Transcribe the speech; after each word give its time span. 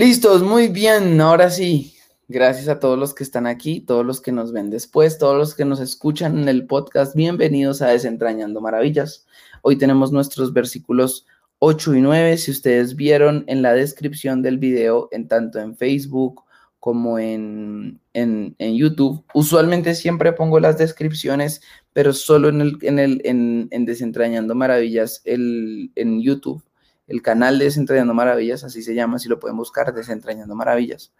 Listos, 0.00 0.42
muy 0.42 0.68
bien, 0.68 1.20
ahora 1.20 1.50
sí. 1.50 1.94
Gracias 2.26 2.68
a 2.68 2.80
todos 2.80 2.98
los 2.98 3.12
que 3.12 3.22
están 3.22 3.46
aquí, 3.46 3.82
todos 3.82 4.06
los 4.06 4.22
que 4.22 4.32
nos 4.32 4.50
ven 4.50 4.70
después, 4.70 5.18
todos 5.18 5.36
los 5.36 5.54
que 5.54 5.66
nos 5.66 5.78
escuchan 5.78 6.38
en 6.38 6.48
el 6.48 6.66
podcast. 6.66 7.14
Bienvenidos 7.14 7.82
a 7.82 7.88
Desentrañando 7.88 8.62
Maravillas. 8.62 9.26
Hoy 9.60 9.76
tenemos 9.76 10.10
nuestros 10.10 10.54
versículos 10.54 11.26
8 11.58 11.96
y 11.96 12.00
9. 12.00 12.38
Si 12.38 12.50
ustedes 12.50 12.96
vieron 12.96 13.44
en 13.46 13.60
la 13.60 13.74
descripción 13.74 14.40
del 14.40 14.56
video, 14.56 15.10
en 15.12 15.28
tanto 15.28 15.60
en 15.60 15.76
Facebook 15.76 16.44
como 16.78 17.18
en, 17.18 18.00
en, 18.14 18.54
YouTube, 18.58 19.22
usualmente 19.34 19.94
siempre 19.94 20.32
pongo 20.32 20.60
las 20.60 20.78
descripciones, 20.78 21.60
pero 21.92 22.14
solo 22.14 22.48
en, 22.48 22.62
el, 22.62 22.78
en, 22.80 22.98
el, 23.00 23.20
en, 23.24 23.68
en 23.70 23.84
Desentrañando 23.84 24.54
Maravillas 24.54 25.20
el, 25.26 25.92
en 25.94 26.22
YouTube 26.22 26.64
el 27.10 27.22
canal 27.22 27.58
de 27.58 27.66
Desentrañando 27.66 28.14
Maravillas, 28.14 28.62
así 28.62 28.82
se 28.82 28.94
llama, 28.94 29.18
si 29.18 29.28
lo 29.28 29.40
pueden 29.40 29.56
buscar, 29.56 29.92
Desentrañando 29.92 30.54
Maravillas. 30.54 31.12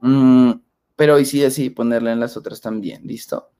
Mm, 0.00 0.52
pero 0.96 1.14
hoy 1.14 1.26
sí 1.26 1.38
decidí 1.38 1.70
ponerle 1.70 2.12
en 2.12 2.20
las 2.20 2.36
otras 2.36 2.60
también, 2.60 3.06
¿listo? 3.06 3.50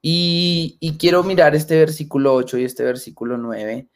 Y, 0.00 0.96
quiero 0.98 1.24
mirar 1.24 1.54
este 1.54 1.76
versículo 1.78 2.34
8 2.34 2.58
y 2.58 2.64
este 2.64 2.84
versículo 2.84 3.38
9 3.38 3.88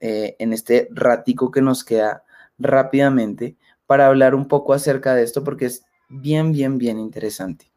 eh, 0.00 0.36
en 0.38 0.52
este 0.52 0.88
ratico 0.90 1.50
que 1.50 1.62
nos 1.62 1.84
queda 1.84 2.24
rápidamente 2.58 3.56
para 3.86 4.06
hablar 4.06 4.34
un 4.34 4.48
poco 4.48 4.72
acerca 4.72 5.14
de 5.14 5.22
esto 5.22 5.44
porque 5.44 5.66
es 5.66 5.84
bien, 6.08 6.52
bien, 6.52 6.78
bien 6.78 6.98
interesante. 6.98 7.70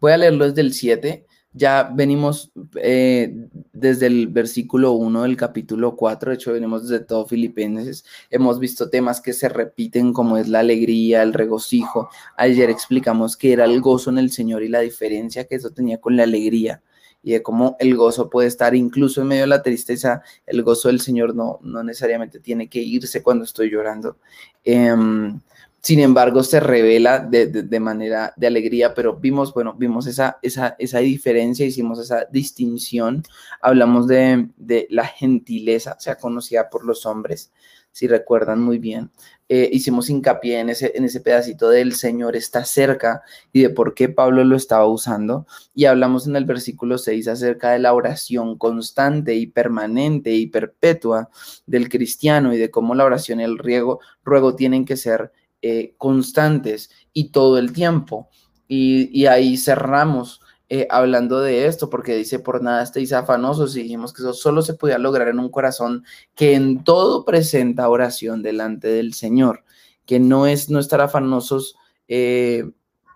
Voy 0.00 0.12
a 0.12 0.16
leerlo 0.16 0.46
desde 0.46 0.60
el 0.62 0.72
7 0.72 1.26
ya 1.58 1.90
venimos 1.92 2.52
eh, 2.76 3.34
desde 3.72 4.06
el 4.06 4.28
versículo 4.28 4.92
1 4.92 5.22
del 5.22 5.36
capítulo 5.36 5.96
4, 5.96 6.30
de 6.30 6.36
hecho 6.36 6.52
venimos 6.52 6.88
desde 6.88 7.04
todo 7.04 7.26
Filipenses, 7.26 8.04
hemos 8.30 8.60
visto 8.60 8.88
temas 8.88 9.20
que 9.20 9.32
se 9.32 9.48
repiten 9.48 10.12
como 10.12 10.38
es 10.38 10.48
la 10.48 10.60
alegría, 10.60 11.22
el 11.22 11.34
regocijo. 11.34 12.08
Ayer 12.36 12.70
explicamos 12.70 13.36
que 13.36 13.52
era 13.52 13.64
el 13.64 13.80
gozo 13.80 14.10
en 14.10 14.18
el 14.18 14.30
Señor 14.30 14.62
y 14.62 14.68
la 14.68 14.80
diferencia 14.80 15.46
que 15.46 15.56
eso 15.56 15.70
tenía 15.70 16.00
con 16.00 16.16
la 16.16 16.22
alegría 16.22 16.80
y 17.22 17.32
de 17.32 17.42
cómo 17.42 17.76
el 17.80 17.96
gozo 17.96 18.30
puede 18.30 18.46
estar 18.48 18.74
incluso 18.76 19.20
en 19.20 19.28
medio 19.28 19.42
de 19.42 19.48
la 19.48 19.62
tristeza, 19.62 20.22
el 20.46 20.62
gozo 20.62 20.88
del 20.88 21.00
Señor 21.00 21.34
no, 21.34 21.58
no 21.62 21.82
necesariamente 21.82 22.38
tiene 22.38 22.68
que 22.68 22.78
irse 22.78 23.22
cuando 23.22 23.44
estoy 23.44 23.70
llorando. 23.70 24.18
Em, 24.64 25.40
sin 25.80 26.00
embargo, 26.00 26.42
se 26.42 26.58
revela 26.58 27.20
de, 27.20 27.80
manera 27.80 28.32
de 28.36 28.48
alegría, 28.48 28.94
pero 28.94 29.16
vimos, 29.16 29.54
bueno, 29.54 29.74
vimos 29.74 30.06
esa, 30.06 30.38
esa, 30.42 30.74
esa 30.78 30.98
diferencia, 30.98 31.64
hicimos 31.64 32.00
esa 32.00 32.24
distinción, 32.32 33.22
hablamos 33.62 34.08
de, 34.08 34.48
la 34.90 35.06
gentileza, 35.06 35.96
sea 36.00 36.16
conocida 36.16 36.68
por 36.68 36.84
los 36.84 37.06
hombres, 37.06 37.52
si 37.92 38.08
recuerdan 38.08 38.60
muy 38.60 38.78
bien. 38.78 39.10
Eh, 39.48 39.70
hicimos 39.72 40.10
hincapié 40.10 40.60
en 40.60 40.68
ese, 40.68 40.92
en 40.94 41.04
ese 41.04 41.20
pedacito 41.20 41.70
del 41.70 41.94
Señor 41.94 42.36
está 42.36 42.64
cerca 42.64 43.22
y 43.52 43.62
de 43.62 43.70
por 43.70 43.94
qué 43.94 44.08
Pablo 44.08 44.44
lo 44.44 44.56
estaba 44.56 44.86
usando. 44.86 45.46
Y 45.74 45.86
hablamos 45.86 46.26
en 46.26 46.36
el 46.36 46.44
versículo 46.44 46.98
6 46.98 47.28
acerca 47.28 47.70
de 47.70 47.78
la 47.78 47.94
oración 47.94 48.58
constante 48.58 49.34
y 49.36 49.46
permanente 49.46 50.32
y 50.32 50.48
perpetua 50.48 51.30
del 51.66 51.88
cristiano 51.88 52.52
y 52.52 52.58
de 52.58 52.70
cómo 52.70 52.94
la 52.94 53.04
oración 53.04 53.40
y 53.40 53.44
el 53.44 53.58
riego, 53.58 54.00
ruego 54.22 54.54
tienen 54.54 54.84
que 54.84 54.96
ser 54.96 55.32
eh, 55.62 55.94
constantes 55.98 56.90
y 57.12 57.30
todo 57.30 57.58
el 57.58 57.72
tiempo. 57.72 58.28
Y, 58.68 59.26
ahí 59.26 59.56
cerramos 59.56 60.40
eh, 60.68 60.86
hablando 60.90 61.40
de 61.40 61.66
esto, 61.66 61.88
porque 61.88 62.14
dice, 62.14 62.38
por 62.38 62.62
nada 62.62 62.82
estéis 62.82 63.12
afanosos, 63.12 63.74
y 63.76 63.82
dijimos 63.82 64.12
que 64.12 64.22
eso 64.22 64.34
solo 64.34 64.62
se 64.62 64.74
podía 64.74 64.98
lograr 64.98 65.28
en 65.28 65.38
un 65.38 65.50
corazón 65.50 66.04
que 66.34 66.54
en 66.54 66.84
todo 66.84 67.24
presenta 67.24 67.88
oración 67.88 68.42
delante 68.42 68.88
del 68.88 69.14
Señor, 69.14 69.64
que 70.06 70.20
no 70.20 70.46
es 70.46 70.68
no 70.70 70.78
estar 70.78 71.00
afanosos. 71.00 71.76
Eh, 72.08 72.70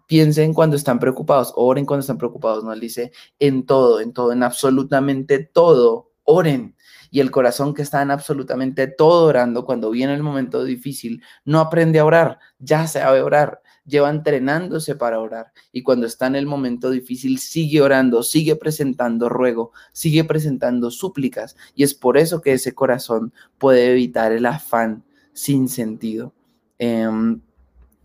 piensen 0.07 0.55
cuando 0.55 0.77
están 0.77 0.99
preocupados, 0.99 1.53
oren 1.57 1.87
cuando 1.87 2.01
están 2.01 2.19
preocupados, 2.19 2.65
¿no? 2.65 2.73
Él 2.73 2.81
dice, 2.81 3.13
en 3.39 3.67
todo, 3.67 4.01
en 4.01 4.13
todo, 4.13 4.33
en 4.33 4.43
absolutamente 4.43 5.39
todo, 5.39 6.11
oren 6.25 6.75
y 7.13 7.21
el 7.21 7.31
corazón 7.31 7.75
que 7.75 7.83
está 7.83 8.01
en 8.01 8.11
absolutamente 8.11 8.87
todo 8.87 9.27
orando, 9.27 9.67
cuando 9.67 9.91
viene 9.91 10.15
el 10.15 10.23
momento 10.23 10.65
difícil, 10.65 11.23
no 11.45 11.61
aprende 11.61 11.99
a 11.99 12.07
orar, 12.07 12.39
ya 12.59 12.87
sabe 12.87 13.21
orar, 13.21 13.61
lleva 13.85 14.09
entrenándose 14.09 14.95
para 14.95 15.21
orar 15.21 15.53
y 15.73 15.83
cuando 15.83 16.07
está 16.07 16.27
en 16.27 16.37
el 16.37 16.47
momento 16.47 16.91
difícil 16.91 17.39
sigue 17.39 17.83
orando, 17.83 18.23
sigue 18.23 18.57
presentando 18.57 19.29
ruego, 19.29 19.73
sigue 19.93 20.25
presentando 20.25 20.91
súplicas 20.91 21.55
y 21.75 21.83
es 21.83 21.93
por 21.93 22.17
eso 22.17 22.41
que 22.41 22.55
ese 22.55 22.75
corazón 22.75 23.35
puede 23.59 23.93
evitar 23.93 24.33
el 24.33 24.47
afán 24.47 25.05
sin 25.35 25.69
sentido. 25.69 26.33
Em, 26.79 27.43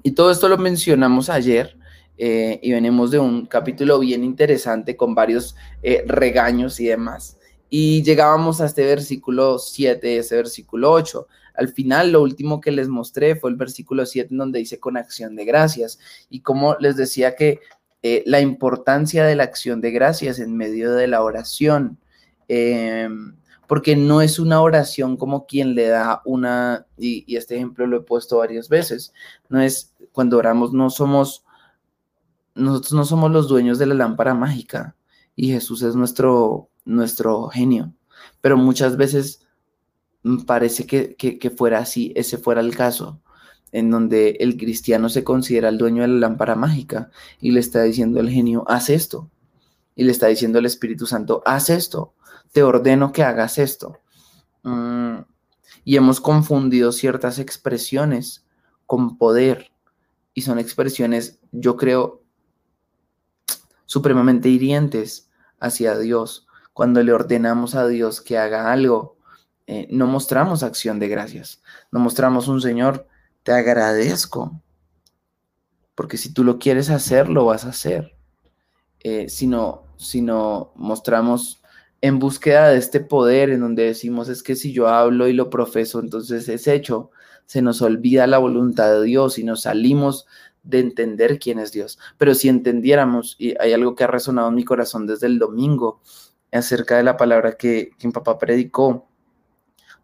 y 0.03 0.11
todo 0.11 0.31
esto 0.31 0.49
lo 0.49 0.57
mencionamos 0.57 1.29
ayer. 1.29 1.77
Eh, 2.19 2.59
y 2.63 2.71
venimos 2.71 3.11
de 3.11 3.19
un 3.19 3.45
capítulo 3.45 3.99
bien 3.99 4.23
interesante 4.23 4.97
con 4.97 5.13
varios 5.13 5.55
eh, 5.83 6.03
regaños 6.07 6.79
y 6.79 6.87
demás 6.87 7.36
y 7.69 8.03
llegábamos 8.03 8.61
a 8.61 8.65
este 8.65 8.85
versículo 8.85 9.59
7, 9.59 10.17
ese 10.17 10.35
versículo 10.35 10.91
8. 10.91 11.27
Al 11.55 11.69
final, 11.69 12.11
lo 12.11 12.21
último 12.21 12.61
que 12.61 12.71
les 12.71 12.87
mostré 12.87 13.35
fue 13.35 13.49
el 13.49 13.55
versículo 13.55 14.05
7 14.05 14.29
en 14.31 14.37
donde 14.37 14.59
dice 14.59 14.79
con 14.79 14.95
acción 14.95 15.35
de 15.35 15.45
gracias. 15.45 15.99
Y 16.29 16.41
como 16.41 16.75
les 16.79 16.95
decía 16.95 17.35
que 17.35 17.59
eh, 18.03 18.23
la 18.25 18.39
importancia 18.41 19.25
de 19.25 19.35
la 19.35 19.43
acción 19.43 19.81
de 19.81 19.91
gracias 19.91 20.39
en 20.39 20.55
medio 20.55 20.93
de 20.93 21.07
la 21.07 21.23
oración, 21.23 21.99
em, 22.47 23.35
porque 23.67 23.95
no 23.95 24.21
es 24.21 24.39
una 24.39 24.61
oración 24.61 25.17
como 25.17 25.45
quien 25.45 25.75
le 25.75 25.87
da 25.87 26.21
una, 26.25 26.85
y, 26.97 27.25
y 27.27 27.35
este 27.37 27.55
ejemplo 27.55 27.85
lo 27.87 27.97
he 27.97 28.01
puesto 28.01 28.37
varias 28.37 28.69
veces, 28.69 29.13
no 29.49 29.59
es 29.61 29.93
cuando 30.13 30.37
oramos, 30.37 30.73
no 30.73 30.89
somos, 30.89 31.43
nosotros 32.55 32.93
no 32.93 33.03
somos 33.03 33.31
los 33.31 33.47
dueños 33.47 33.77
de 33.79 33.87
la 33.87 33.95
lámpara 33.95 34.33
mágica 34.33 34.95
y 35.35 35.51
Jesús 35.51 35.81
es 35.83 35.95
nuestro 35.95 36.69
nuestro 36.87 37.49
genio. 37.49 37.93
Pero 38.41 38.57
muchas 38.57 38.97
veces 38.97 39.45
parece 40.45 40.85
que, 40.85 41.15
que, 41.15 41.49
fuera 41.49 41.79
así, 41.79 42.11
ese 42.15 42.37
fuera 42.37 42.61
el 42.61 42.75
caso, 42.75 43.21
en 43.71 43.91
donde 43.91 44.37
el 44.39 44.57
cristiano 44.57 45.09
se 45.09 45.23
considera 45.23 45.69
el 45.69 45.77
dueño 45.77 46.01
de 46.01 46.07
la 46.09 46.27
lámpara 46.27 46.55
mágica 46.55 47.11
y 47.39 47.51
le 47.51 47.59
está 47.59 47.83
diciendo 47.83 48.19
al 48.19 48.29
genio, 48.29 48.63
haz 48.67 48.89
esto. 48.89 49.29
Y 49.95 50.03
le 50.03 50.11
está 50.11 50.27
diciendo 50.27 50.59
al 50.59 50.65
Espíritu 50.65 51.05
Santo, 51.05 51.41
haz 51.45 51.69
esto, 51.69 52.13
te 52.51 52.63
ordeno 52.63 53.11
que 53.11 53.23
hagas 53.23 53.57
esto. 53.57 53.97
Mm, 54.63 55.19
y 55.83 55.95
hemos 55.97 56.21
confundido 56.21 56.91
ciertas 56.91 57.39
expresiones 57.39 58.45
con 58.85 59.17
poder. 59.17 59.71
Y 60.33 60.41
son 60.41 60.59
expresiones, 60.59 61.39
yo 61.51 61.77
creo, 61.77 62.21
supremamente 63.85 64.49
hirientes 64.49 65.29
hacia 65.59 65.97
Dios 65.97 66.46
cuando 66.77 67.01
le 67.01 67.11
ordenamos 67.11 67.73
a 67.73 67.87
Dios 67.87 68.21
que 68.21 68.37
haga 68.37 68.71
algo, 68.71 69.17
eh, 69.65 69.87
no 69.89 70.05
mostramos 70.05 70.61
acción 70.61 70.99
de 70.99 71.07
gracias, 71.07 71.63
no 71.91 71.99
mostramos 71.99 72.47
un 72.47 72.61
Señor, 72.61 73.07
te 73.41 73.51
agradezco, 73.51 74.61
porque 75.95 76.17
si 76.17 76.31
tú 76.31 76.43
lo 76.43 76.59
quieres 76.59 76.91
hacer, 76.91 77.29
lo 77.29 77.45
vas 77.45 77.65
a 77.65 77.69
hacer. 77.69 78.15
Eh, 78.99 79.27
sino, 79.27 79.85
sino 79.97 80.71
mostramos 80.75 81.63
en 82.01 82.19
búsqueda 82.19 82.69
de 82.69 82.77
este 82.77 82.99
poder 82.99 83.49
en 83.49 83.61
donde 83.61 83.81
decimos 83.81 84.29
es 84.29 84.43
que 84.43 84.55
si 84.55 84.71
yo 84.71 84.87
hablo 84.87 85.27
y 85.27 85.33
lo 85.33 85.49
profeso, 85.49 85.99
entonces 85.99 86.47
es 86.47 86.67
hecho. 86.67 87.09
Se 87.47 87.63
nos 87.63 87.81
olvida 87.81 88.27
la 88.27 88.37
voluntad 88.37 88.91
de 88.91 89.03
Dios 89.03 89.39
y 89.39 89.43
nos 89.43 89.61
salimos 89.61 90.27
de 90.61 90.81
entender 90.81 91.39
quién 91.39 91.57
es 91.57 91.71
Dios. 91.71 91.97
Pero 92.19 92.35
si 92.35 92.49
entendiéramos, 92.49 93.35
y 93.39 93.55
hay 93.59 93.73
algo 93.73 93.95
que 93.95 94.03
ha 94.03 94.07
resonado 94.07 94.49
en 94.49 94.55
mi 94.55 94.63
corazón 94.63 95.07
desde 95.07 95.25
el 95.25 95.39
domingo, 95.39 96.01
acerca 96.57 96.97
de 96.97 97.03
la 97.03 97.17
palabra 97.17 97.57
que, 97.57 97.91
mi 98.03 98.11
papá 98.11 98.37
predicó, 98.37 99.07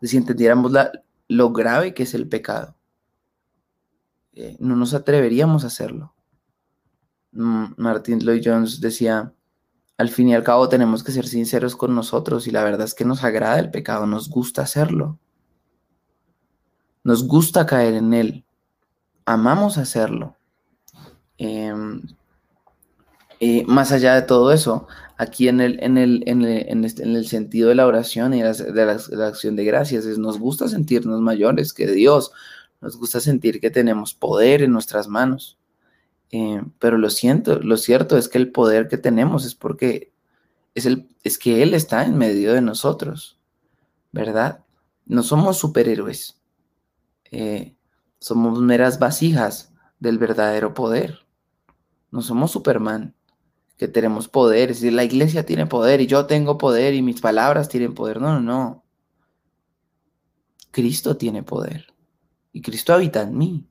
si 0.01 0.17
entendiéramos 0.17 0.71
la, 0.71 0.91
lo 1.27 1.51
grave 1.51 1.93
que 1.93 2.03
es 2.03 2.13
el 2.13 2.27
pecado, 2.27 2.75
eh, 4.33 4.57
no 4.59 4.75
nos 4.75 4.93
atreveríamos 4.93 5.63
a 5.63 5.67
hacerlo. 5.67 6.13
Mm, 7.31 7.73
Martin 7.77 8.19
Lloyd 8.19 8.41
Jones 8.43 8.79
decía, 8.79 9.33
al 9.97 10.09
fin 10.09 10.29
y 10.29 10.35
al 10.35 10.43
cabo 10.43 10.69
tenemos 10.69 11.03
que 11.03 11.11
ser 11.11 11.27
sinceros 11.27 11.75
con 11.75 11.95
nosotros 11.95 12.47
y 12.47 12.51
la 12.51 12.63
verdad 12.63 12.85
es 12.85 12.93
que 12.93 13.05
nos 13.05 13.23
agrada 13.23 13.59
el 13.59 13.71
pecado, 13.71 14.05
nos 14.07 14.29
gusta 14.29 14.61
hacerlo. 14.63 15.19
Nos 17.03 17.27
gusta 17.27 17.65
caer 17.65 17.95
en 17.95 18.13
él, 18.13 18.45
amamos 19.25 19.77
hacerlo. 19.77 20.37
Em, 21.37 22.01
eh, 23.39 23.65
más 23.67 23.91
allá 23.91 24.15
de 24.15 24.21
todo 24.21 24.51
eso, 24.53 24.87
aquí 25.23 25.47
en 25.47 25.61
el, 25.61 25.81
en 25.81 25.97
el, 25.97 26.23
en 26.27 26.43
el, 26.43 26.85
este, 26.85 27.03
en 27.03 27.15
el 27.15 27.27
sentido 27.27 27.69
de 27.69 27.75
la 27.75 27.87
oración 27.87 28.33
y 28.33 28.41
de 28.41 28.85
la, 28.85 29.27
acción 29.27 29.55
de 29.55 29.65
gracias, 29.65 30.05
es, 30.05 30.17
nos 30.17 30.39
gusta 30.39 30.67
sentirnos 30.67 31.21
mayores 31.21 31.73
que 31.73 31.87
Dios, 31.87 32.31
nos 32.81 32.97
gusta 32.97 33.19
sentir 33.19 33.59
que 33.59 33.69
tenemos 33.69 34.13
poder 34.13 34.61
en 34.61 34.71
nuestras 34.71 35.07
manos. 35.07 35.57
Eh, 36.31 36.61
pero 36.79 36.97
lo 36.97 37.09
siento, 37.09 37.59
lo 37.59 37.77
cierto 37.77 38.17
es 38.17 38.27
que 38.29 38.37
el 38.37 38.51
poder 38.51 38.87
que 38.87 38.97
tenemos 38.97 39.45
es 39.45 39.55
porque 39.55 40.11
es, 40.75 40.85
el, 40.85 41.07
es 41.23 41.37
que 41.37 41.63
Él 41.63 41.73
está 41.73 42.03
en 42.05 42.17
medio 42.17 42.53
de 42.53 42.61
nosotros, 42.61 43.37
¿verdad? 44.11 44.63
No 45.05 45.23
somos 45.23 45.57
superhéroes. 45.57 46.39
Eh, 47.31 47.75
Somos 48.23 48.57
meras 48.61 48.99
vasijas 48.99 49.73
del 49.99 50.17
verdadero 50.17 50.73
poder. 50.73 51.25
No 52.09 52.21
somos 52.21 52.51
Superman, 52.51 53.13
que 53.77 53.87
tenemos 53.87 54.27
poder. 54.27 54.71
Es 54.71 54.81
decir, 54.81 54.93
la 54.93 55.03
iglesia 55.03 55.45
tiene 55.45 55.65
poder 55.65 56.01
y 56.01 56.07
yo 56.07 56.25
tengo 56.25 56.57
poder 56.57 56.93
y 56.93 57.01
mis 57.01 57.21
palabras 57.21 57.69
tienen 57.69 57.93
poder. 57.93 58.21
No, 58.21 58.33
no, 58.33 58.41
no. 58.41 58.83
Cristo 60.71 61.17
tiene 61.17 61.43
poder 61.43 61.93
y 62.53 62.61
Cristo 62.61 62.93
habita 62.93 63.21
en 63.23 63.37
mí. 63.37 63.67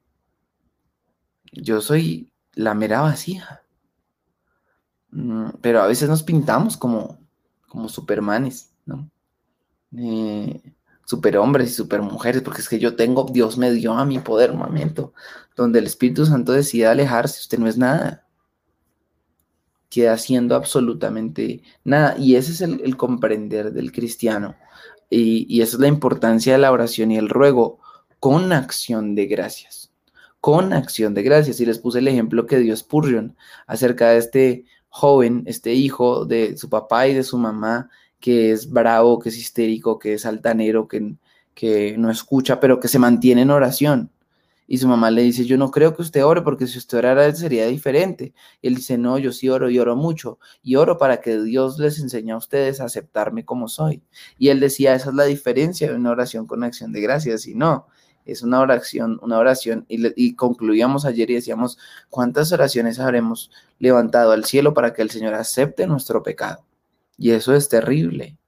Yo 1.53 1.81
soy 1.81 2.33
la 2.55 2.75
mera 2.75 3.01
vasija. 3.01 3.63
Mm, 5.11 5.51
pero 5.61 5.83
a 5.83 5.87
veces 5.87 6.09
nos 6.09 6.23
pintamos 6.23 6.77
como, 6.77 7.19
como 7.69 7.89
supermanes, 7.89 8.73
¿no? 8.87 9.11
Eh, 9.97 10.63
superhombres 11.05 11.71
y 11.71 11.75
supermujeres, 11.75 12.43
porque 12.43 12.63
es 12.63 12.69
que 12.69 12.79
yo 12.79 12.97
tengo, 12.97 13.27
Dios 13.31 13.59
me 13.59 13.71
dio 13.71 13.93
a 13.93 14.05
mi 14.05 14.19
poder 14.19 14.51
un 14.51 14.59
momento, 14.59 15.13
donde 15.57 15.79
el 15.79 15.87
Espíritu 15.87 16.25
Santo 16.25 16.53
decide 16.53 16.87
alejarse, 16.87 17.41
usted 17.41 17.59
no 17.59 17.69
es 17.69 17.77
nada. 17.77 18.27
Queda 19.93 20.15
haciendo 20.15 20.57
absolutamente 20.57 21.61
nada. 21.85 22.17
Y 22.19 22.37
ese 22.37 22.53
es 22.53 22.63
el, 22.63 22.97
comprender 22.97 23.75
del 23.75 23.93
cristiano. 23.93 24.57
Y, 25.11 25.47
y 25.55 25.61
esa 25.61 25.77
es 25.77 25.81
la 25.81 25.89
importancia 25.89 26.55
de 26.55 26.59
la 26.59 26.73
oración 26.73 27.11
y 27.11 27.19
el 27.19 27.29
ruego 27.29 27.79
con 28.19 28.53
acción 28.53 29.15
de 29.15 29.27
gracias. 29.27 29.93
Con 30.41 30.73
acción 30.73 31.13
de 31.13 31.23
gracias. 31.23 31.61
Y 31.61 31.67
les 31.67 31.79
puse 31.79 31.99
el 31.99 32.09
ejemplo 32.09 32.47
que 32.47 32.59
dio 32.59 32.75
Spurgeon 32.75 33.37
acerca 33.67 34.09
de 34.09 34.19
este 34.19 34.65
joven, 34.89 35.43
este 35.45 35.75
hijo 35.75 36.25
de 36.25 36.57
su 36.57 36.71
papá 36.71 37.09
y 37.09 37.15
de 37.15 37.23
su 37.23 37.37
mamá, 37.37 37.91
que 38.19 38.53
es 38.53 38.71
bravo, 38.71 39.19
que 39.19 39.29
es 39.29 39.37
histérico, 39.37 39.99
que 39.99 40.15
es 40.15 40.25
altanero, 40.25 40.89
que, 40.89 41.17
que 41.55 41.97
no 41.99 42.11
escucha, 42.11 42.61
pero 42.61 42.81
que 42.81 42.89
se 42.89 42.99
mantiene 42.99 43.43
en 43.43 43.51
oración. 43.51 44.11
Y 44.73 44.79
su 44.79 44.89
mamá 44.89 45.11
le 45.11 45.21
dice, 45.21 45.45
yo 45.45 45.59
no 45.59 45.71
creo 45.71 45.95
que 45.95 46.01
usted 46.01 46.25
ore, 46.25 46.41
porque 46.41 46.67
si 46.67 46.79
usted 46.79 46.97
orara 46.97 47.31
sería 47.35 47.67
diferente. 47.67 48.33
Y 48.63 48.69
él 48.69 48.77
dice, 48.77 48.97
no, 48.97 49.19
yo 49.19 49.31
sí 49.31 49.51
oro 49.51 49.69
y 49.69 49.79
oro 49.79 49.97
mucho. 49.97 50.39
Y 50.63 50.77
oro 50.77 50.97
para 50.97 51.21
que 51.21 51.43
Dios 51.43 51.79
les 51.79 52.01
enseñe 52.01 52.31
a 52.31 52.39
ustedes 52.39 52.81
a 52.81 52.87
aceptarme 52.87 53.45
como 53.45 53.69
soy. 53.69 54.03
Y 54.39 54.49
él 54.49 54.61
decía, 54.61 54.95
esa 54.95 55.11
es 55.11 55.15
la 55.15 55.25
diferencia 55.25 55.91
de 55.91 55.95
una 55.95 56.11
oración 56.11 56.47
con 56.47 56.65
acción 56.65 56.91
de 56.91 57.03
gracias. 57.03 57.47
Y 57.47 57.55
no, 57.55 57.87
es 58.25 58.43
una 58.43 58.61
oración, 58.61 59.19
una 59.21 59.37
oración. 59.37 59.85
Y, 59.89 60.37
concluíamos 60.37 61.05
ayer 61.05 61.31
y 61.31 61.35
decíamos, 61.35 61.77
¿cuántas 62.09 62.51
oraciones 62.51 62.99
habremos 62.99 63.51
levantado 63.79 64.33
al 64.33 64.47
cielo 64.47 64.73
para 64.73 64.95
que 64.95 65.03
el 65.03 65.11
Señor 65.11 65.35
acepte 65.35 65.87
nuestro 65.87 66.23
pecado? 66.23 66.65
Y 67.19 67.33
eso 67.33 67.55
es 67.55 67.69
terrible. 67.69 68.39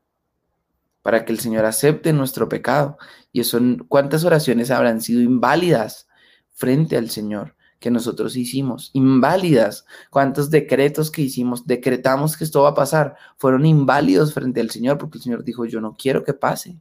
Para 1.03 1.27
que 1.27 1.33
el 1.33 1.39
Señor 1.39 1.67
acepte 1.67 2.15
nuestro 2.15 2.49
pecado. 2.49 2.97
Y 3.31 3.41
eso, 3.41 3.61
¿cuántas 3.89 4.25
oraciones 4.25 4.71
habrán 4.71 5.03
sido 5.03 5.21
inválidas 5.21 6.09
frente 6.55 6.97
al 6.97 7.11
Señor 7.11 7.55
que 7.79 7.91
nosotros 7.91 8.37
hicimos? 8.37 8.91
Inválidas. 8.95 9.85
¿Cuántos 10.11 10.49
decretos 10.49 11.11
que 11.11 11.23
hicimos, 11.23 11.67
decretamos 11.67 12.37
que 12.37 12.45
esto 12.45 12.63
va 12.63 12.71
a 12.71 12.75
pasar, 12.75 13.17
fueron 13.37 13.67
inválidos 13.67 14.33
frente 14.33 14.61
al 14.61 14.71
Señor 14.71 14.97
porque 14.97 15.19
el 15.19 15.25
Señor 15.25 15.45
dijo, 15.45 15.67
yo 15.67 15.81
no 15.81 15.95
quiero 15.95 16.25
que 16.25 16.33
pase. 16.33 16.79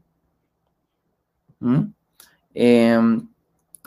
¿Mm? 1.60 1.82
Em, 2.54 3.28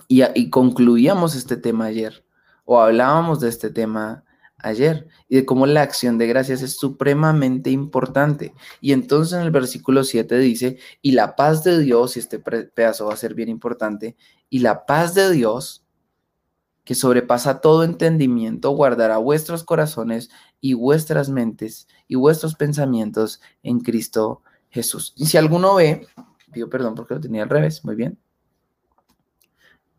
y, 0.09 0.23
y 0.35 0.51
concluíamos 0.51 1.35
este 1.35 1.57
tema 1.57 1.87
ayer, 1.87 2.25
o 2.65 2.81
hablábamos 2.81 3.41
de 3.41 3.49
este 3.49 3.71
tema 3.71 4.25
ayer 4.59 5.07
y 5.29 5.37
de 5.37 5.47
cómo 5.47 5.67
la 5.67 5.83
acción 5.83 6.19
de 6.19 6.27
gracias 6.27 6.63
es 6.63 6.77
supremamente 6.77 7.71
importante. 7.71 8.55
Y 8.81 8.93
entonces 8.93 9.35
en 9.35 9.43
el 9.43 9.51
versículo 9.51 10.05
7 10.05 10.39
dice, 10.39 10.79
y 11.03 11.13
la 11.13 11.37
paz 11.37 11.65
de 11.65 11.79
Dios, 11.79 12.17
y 12.17 12.21
este 12.21 12.39
pedazo 12.39 13.07
va 13.07 13.15
a 13.15 13.19
ser 13.19 13.35
bien 13.35 13.49
importante, 13.49 14.17
y 14.51 14.61
la 14.61 14.87
paz 14.87 15.15
de 15.15 15.31
Dios, 15.31 15.85
que 16.85 16.95
sobrepasa 16.95 17.61
todo 17.61 17.83
entendimiento, 17.83 18.71
guardará 18.71 19.19
vuestros 19.19 19.65
corazones 19.65 20.31
y 20.61 20.75
vuestras 20.75 21.29
mentes 21.29 21.89
y 22.07 22.15
vuestros 22.15 22.55
pensamientos 22.55 23.41
en 23.65 23.81
Cristo 23.81 24.43
Jesús. 24.71 25.13
Y 25.17 25.27
si 25.27 25.37
alguno 25.37 25.75
ve, 25.75 26.07
pido 26.53 26.71
perdón 26.71 26.95
porque 26.95 27.15
lo 27.15 27.21
tenía 27.21 27.43
al 27.43 27.49
revés, 27.49 27.85
muy 27.85 27.97
bien. 27.97 28.19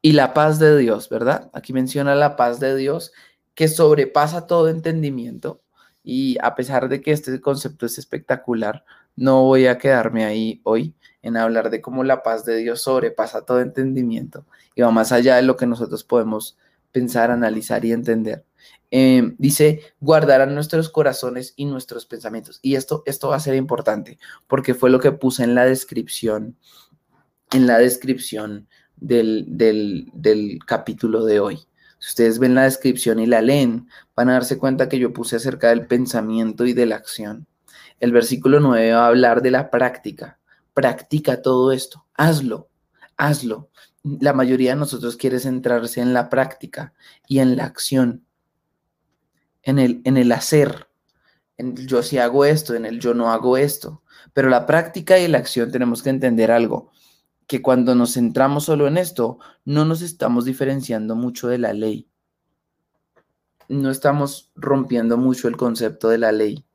Y 0.01 0.13
la 0.13 0.33
paz 0.33 0.59
de 0.59 0.77
Dios, 0.77 1.09
¿verdad? 1.09 1.49
Aquí 1.53 1.73
menciona 1.73 2.15
la 2.15 2.37
paz 2.37 2.61
de 2.61 2.75
Dios 2.75 3.11
que 3.57 3.67
sobrepasa 3.67 4.45
todo 4.45 4.69
entendimiento. 4.69 5.63
Y 6.03 6.37
a 6.43 6.53
pesar 6.53 6.89
de 6.89 7.01
que 7.01 7.11
este 7.11 7.41
concepto 7.41 7.87
es 7.87 7.97
espectacular, 7.97 8.85
no 9.15 9.45
voy 9.45 9.65
a 9.65 9.79
quedarme 9.79 10.25
ahí 10.25 10.61
hoy 10.63 10.93
en 11.23 11.37
hablar 11.37 11.71
de 11.71 11.81
cómo 11.81 12.03
la 12.03 12.21
paz 12.21 12.45
de 12.45 12.55
Dios 12.57 12.83
sobrepasa 12.83 13.45
todo 13.45 13.59
entendimiento 13.61 14.45
y 14.75 14.83
va 14.83 14.91
más 14.91 15.11
allá 15.11 15.37
de 15.37 15.41
lo 15.41 15.57
que 15.57 15.65
nosotros 15.65 16.03
podemos 16.03 16.55
pensar, 16.91 17.31
analizar 17.31 17.83
y 17.83 17.93
entender. 17.93 18.45
Em, 18.91 19.35
dice, 19.39 19.81
guardarán 19.99 20.53
nuestros 20.53 20.89
corazones 20.89 21.53
y 21.55 21.65
nuestros 21.65 22.05
pensamientos. 22.05 22.59
Y 22.61 22.75
esto, 22.75 23.01
esto 23.07 23.29
va 23.29 23.37
a 23.37 23.39
ser 23.39 23.55
importante 23.55 24.19
porque 24.45 24.75
fue 24.75 24.91
lo 24.91 24.99
que 24.99 25.13
puse 25.13 25.43
en 25.43 25.55
la 25.55 25.65
descripción, 25.65 26.55
en 27.51 27.65
la 27.65 27.79
descripción 27.79 28.67
del, 28.97 29.45
del, 29.47 30.11
del 30.13 30.59
capítulo 30.63 31.25
de 31.25 31.39
hoy. 31.39 31.67
Si 31.99 32.09
ustedes 32.09 32.39
ven 32.39 32.55
la 32.55 32.63
descripción 32.63 33.19
y 33.19 33.25
la 33.25 33.41
leen, 33.41 33.89
van 34.15 34.29
a 34.29 34.33
darse 34.33 34.57
cuenta 34.57 34.87
que 34.87 34.99
yo 34.99 35.13
puse 35.13 35.37
acerca 35.37 35.69
del 35.69 35.87
pensamiento 35.87 36.65
y 36.65 36.73
de 36.73 36.85
la 36.85 36.95
acción. 36.95 37.47
El 37.99 38.11
versículo 38.11 38.59
9 38.59 38.93
va 38.93 39.05
a 39.05 39.07
hablar 39.07 39.41
de 39.41 39.51
la 39.51 39.71
práctica. 39.71 40.39
Practica 40.73 41.41
todo 41.41 41.71
esto. 41.71 42.05
Hazlo. 42.13 42.69
Hazlo. 43.17 43.69
La 44.03 44.33
mayoría 44.33 44.71
de 44.71 44.79
nosotros 44.79 45.17
quiere 45.17 45.39
centrarse 45.39 46.01
en 46.01 46.13
la 46.13 46.29
práctica 46.29 46.93
y 47.27 47.39
en 47.39 47.57
la 47.57 47.65
acción. 47.65 48.23
En 49.63 49.79
el, 49.79 50.01
en 50.05 50.17
el 50.17 50.31
hacer. 50.31 50.87
En 51.57 51.75
el 51.77 51.87
yo 51.87 52.03
sí 52.03 52.19
hago 52.19 52.45
esto, 52.45 52.75
en 52.75 52.85
el 52.85 52.99
yo 52.99 53.15
no 53.15 53.31
hago 53.31 53.57
esto. 53.57 54.03
Pero 54.33 54.49
la 54.49 54.67
práctica 54.67 55.17
y 55.17 55.27
la 55.27 55.39
acción 55.39 55.71
tenemos 55.71 56.03
que 56.03 56.11
entender 56.11 56.51
algo 56.51 56.91
que 57.47 57.61
cuando 57.61 57.95
nos 57.95 58.13
centramos 58.13 58.65
solo 58.65 58.87
en 58.87 58.97
esto, 58.97 59.39
no 59.63 59.85
nos 59.85 60.01
estamos 60.01 60.43
diferenciando 60.45 61.15
mucho 61.15 61.47
de 61.47 61.57
la 61.57 61.73
ley. 61.73 62.07
No 63.69 63.89
estamos 63.89 64.51
rompiendo 64.55 65.17
mucho 65.17 65.47
el 65.47 65.57
concepto 65.57 66.09
de 66.09 66.17
la 66.17 66.31
ley, 66.31 66.65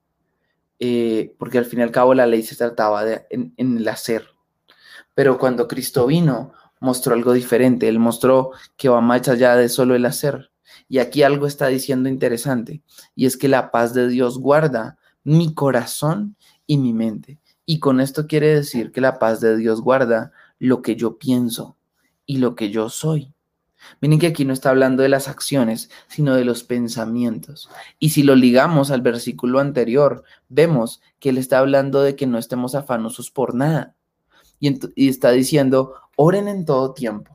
eh, 0.79 1.35
porque 1.39 1.59
al 1.59 1.67
fin 1.67 1.81
y 1.81 1.83
al 1.83 1.91
cabo 1.91 2.15
la 2.15 2.27
ley 2.27 2.43
se 2.43 2.57
trataba 2.57 3.05
de 3.05 3.27
en, 3.31 3.53
el 3.59 3.87
hacer. 3.89 4.27
Pero 5.15 5.39
cuando 5.39 5.69
Cristo 5.69 6.07
vino, 6.07 6.53
mostró 6.81 7.15
algo 7.15 7.35
diferente. 7.35 7.87
Él 7.89 7.99
mostró 7.99 8.51
que 8.77 8.89
va 8.89 9.01
más 9.03 9.29
allá 9.29 9.57
de 9.57 9.69
solo 9.69 9.95
el 9.95 10.07
hacer. 10.07 10.51
Y 10.89 10.99
aquí 10.99 11.23
algo 11.23 11.47
está 11.47 11.67
diciendo 11.67 12.09
interesante, 12.09 12.83
y 13.15 13.27
es 13.27 13.37
que 13.37 13.49
la 13.49 13.71
paz 13.71 13.93
de 13.93 14.09
Dios 14.09 14.39
guarda 14.39 14.97
mi 15.23 15.55
corazón 15.55 16.37
y 16.67 16.79
mi 16.79 16.95
mente. 16.95 17.39
Y 17.67 17.79
con 17.79 18.01
esto 18.01 18.27
quiere 18.27 18.55
decir 18.55 18.91
que 18.91 19.01
la 19.01 19.19
paz 19.19 19.41
de 19.41 19.57
Dios 19.57 19.83
guarda 19.83 20.33
lo 20.63 20.81
que 20.81 20.95
yo 20.95 21.19
pienso 21.19 21.77
y 22.25 22.39
lo 22.39 22.55
que 22.55 22.71
yo 22.71 22.89
soy. 22.89 23.35
Miren 24.01 24.21
que 24.21 24.29
aquí 24.29 24.45
no 24.45 24.53
está 24.53 24.71
hablando 24.71 25.03
de 25.03 25.09
las 25.09 25.27
acciones, 25.27 25.91
sino 26.07 26.37
de 26.37 26.45
los 26.45 26.63
pensamientos. 26.63 27.69
Y 27.99 28.11
si 28.11 28.23
lo 28.23 28.37
ligamos 28.37 28.93
al 28.93 29.03
versículo 29.03 29.59
anterior, 29.59 30.23
vemos 30.49 31.03
que 31.19 31.31
él 31.31 31.39
está 31.39 31.59
hablando 31.59 32.01
de 32.01 32.15
que 32.15 32.29
no 32.29 32.39
estemos 32.39 32.77
afanosos 32.77 33.33
por 33.33 33.57
nada. 33.57 33.97
Y, 34.61 34.79
y 34.95 35.09
está 35.09 35.33
diciendo, 35.33 35.95
oren 36.15 36.47
en 36.47 36.65
todo 36.65 36.95
tiempo 36.95 37.32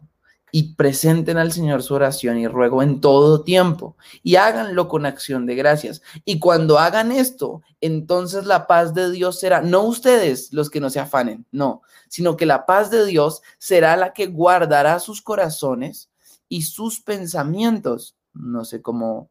y 0.52 0.76
presenten 0.76 1.38
al 1.38 1.52
Señor 1.52 1.84
su 1.84 1.94
oración 1.94 2.38
y 2.38 2.48
ruego 2.48 2.82
en 2.82 3.02
todo 3.02 3.44
tiempo 3.44 3.98
y 4.24 4.38
háganlo 4.38 4.88
con 4.88 5.06
acción 5.06 5.46
de 5.46 5.56
gracias. 5.56 6.02
Y 6.26 6.40
cuando 6.40 6.80
hagan 6.80 7.12
esto, 7.12 7.62
entonces 7.82 8.46
la 8.46 8.66
paz 8.68 8.94
de 8.94 9.12
Dios 9.12 9.40
será, 9.40 9.62
no 9.62 9.84
ustedes 9.84 10.54
los 10.54 10.70
que 10.70 10.80
no 10.80 10.90
se 10.90 11.00
afanen, 11.00 11.46
no, 11.52 11.82
sino 12.08 12.38
que 12.38 12.46
la 12.46 12.66
paz 12.66 12.90
de 12.90 13.06
Dios 13.06 13.42
será 13.58 13.98
la 13.98 14.14
que 14.14 14.28
guardará 14.28 15.00
sus 15.00 15.22
corazones 15.22 16.10
y 16.48 16.62
sus 16.62 17.02
pensamientos. 17.02 18.16
No 18.34 18.64
sé 18.64 18.82
cómo 18.82 19.30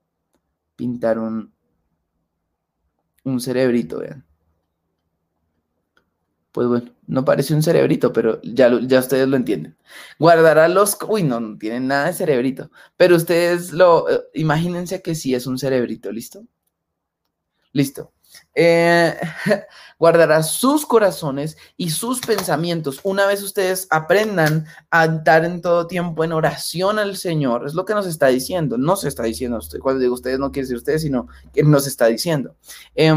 pintar 0.77 1.19
un, 1.19 1.53
un 3.25 3.41
cerebrito, 3.41 4.01
vean 4.01 4.27
pues 6.57 6.69
bueno, 6.69 6.91
no 7.07 7.23
parece 7.23 7.53
un 7.53 7.63
cerebrito, 7.63 8.15
pero 8.15 8.41
ya, 8.43 8.71
ya 8.81 9.01
ustedes 9.01 9.29
lo 9.29 9.37
entienden. 9.37 9.77
Guardará 10.19 10.69
los... 10.69 10.97
Uy, 11.07 11.23
no, 11.23 11.39
no 11.39 11.59
tienen 11.59 11.87
nada 11.87 12.07
de 12.07 12.15
cerebrito, 12.15 12.71
pero 12.97 13.15
ustedes 13.15 13.75
lo... 13.75 14.09
Eh, 14.09 14.23
imagínense 14.33 15.03
que 15.03 15.15
sí 15.15 15.35
es 15.35 15.47
un 15.47 15.59
cerebrito, 15.59 16.11
¿listo? 16.11 16.47
Listo. 17.73 18.15
Eh, 18.55 19.15
guardará 19.99 20.43
sus 20.43 20.87
corazones 20.87 21.59
y 21.77 21.91
sus 21.91 22.21
pensamientos. 22.21 23.01
Una 23.03 23.27
vez 23.27 23.43
ustedes 23.43 23.87
aprendan 23.91 24.65
a 24.91 25.05
estar 25.05 25.45
en 25.45 25.61
todo 25.61 25.87
tiempo 25.87 26.25
en 26.25 26.33
oración 26.33 26.99
al 26.99 27.19
Señor, 27.19 27.67
es 27.67 27.75
lo 27.75 27.85
que 27.85 27.93
nos 27.93 28.07
está 28.07 28.29
diciendo, 28.29 28.79
no 28.79 28.97
se 28.97 29.09
está 29.09 29.25
diciendo 29.25 29.59
usted, 29.59 29.79
cuando 29.81 30.01
digo 30.01 30.15
ustedes 30.15 30.39
no 30.39 30.53
quiere 30.53 30.65
decir 30.65 30.79
ustedes, 30.79 31.03
sino 31.03 31.29
que 31.53 31.63
nos 31.65 31.87
está 31.87 32.07
diciendo. 32.07 32.57
Eh, 32.95 33.13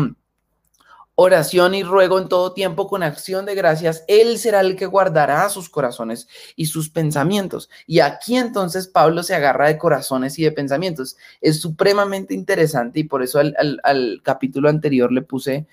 oración 1.21 1.75
y 1.75 1.83
ruego 1.83 2.17
en 2.17 2.29
todo 2.29 2.53
tiempo 2.53 2.87
con 2.87 3.03
acción 3.03 3.45
de 3.45 3.53
gracias, 3.53 4.05
Él 4.07 4.37
será 4.37 4.61
el 4.61 4.77
que 4.77 4.85
guardará 4.85 5.49
sus 5.49 5.69
corazones 5.69 6.29
y 6.55 6.67
sus 6.67 6.89
pensamientos. 6.89 7.69
Y 7.85 7.99
aquí 7.99 8.37
entonces 8.37 8.87
Pablo 8.87 9.21
se 9.23 9.35
agarra 9.35 9.67
de 9.67 9.77
corazones 9.77 10.39
y 10.39 10.43
de 10.43 10.53
pensamientos. 10.53 11.17
Es 11.41 11.59
supremamente 11.59 12.33
interesante 12.33 13.01
y 13.01 13.03
por 13.03 13.21
eso 13.21 13.39
al, 13.39 13.53
al 13.83 14.21
capítulo 14.23 14.69
anterior 14.69 15.11
le 15.11 15.21
puse 15.21 15.67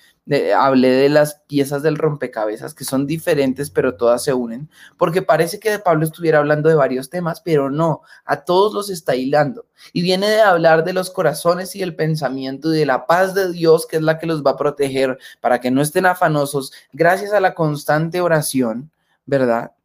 hablé 0.56 0.90
de 0.90 1.08
las 1.08 1.36
piezas 1.46 1.82
del 1.82 1.96
rompecabezas 1.96 2.74
que 2.74 2.84
son 2.84 3.06
diferentes 3.06 3.70
pero 3.70 3.94
todas 3.94 4.24
se 4.24 4.34
unen, 4.34 4.68
porque 4.96 5.22
parece 5.22 5.60
que 5.60 5.78
Pablo 5.78 6.04
estuviera 6.04 6.38
hablando 6.38 6.68
de 6.68 6.74
varios 6.74 7.10
temas, 7.10 7.40
pero 7.40 7.70
no, 7.70 8.02
a 8.24 8.44
todos 8.44 8.74
los 8.74 8.90
está 8.90 9.14
hilando. 9.14 9.66
Y 9.92 10.02
viene 10.02 10.28
de 10.28 10.40
hablar 10.40 10.84
de 10.84 10.92
los 10.92 11.10
corazones 11.10 11.76
y 11.76 11.82
el 11.82 11.94
pensamiento 11.94 12.74
y 12.74 12.78
de 12.78 12.86
la 12.86 13.06
paz 13.06 13.34
de 13.34 13.52
Dios 13.52 13.86
que 13.86 13.96
es 13.96 14.02
la 14.02 14.18
que 14.18 14.26
los 14.26 14.44
va 14.44 14.52
a 14.52 14.56
proteger 14.56 15.18
para 15.40 15.60
que 15.60 15.70
no 15.70 15.80
estén 15.80 16.06
afanosos 16.06 16.72
gracias 16.92 17.32
a 17.32 17.40
la 17.40 17.54
constante 17.54 18.20
oración, 18.20 18.90
¿verdad? 19.26 19.75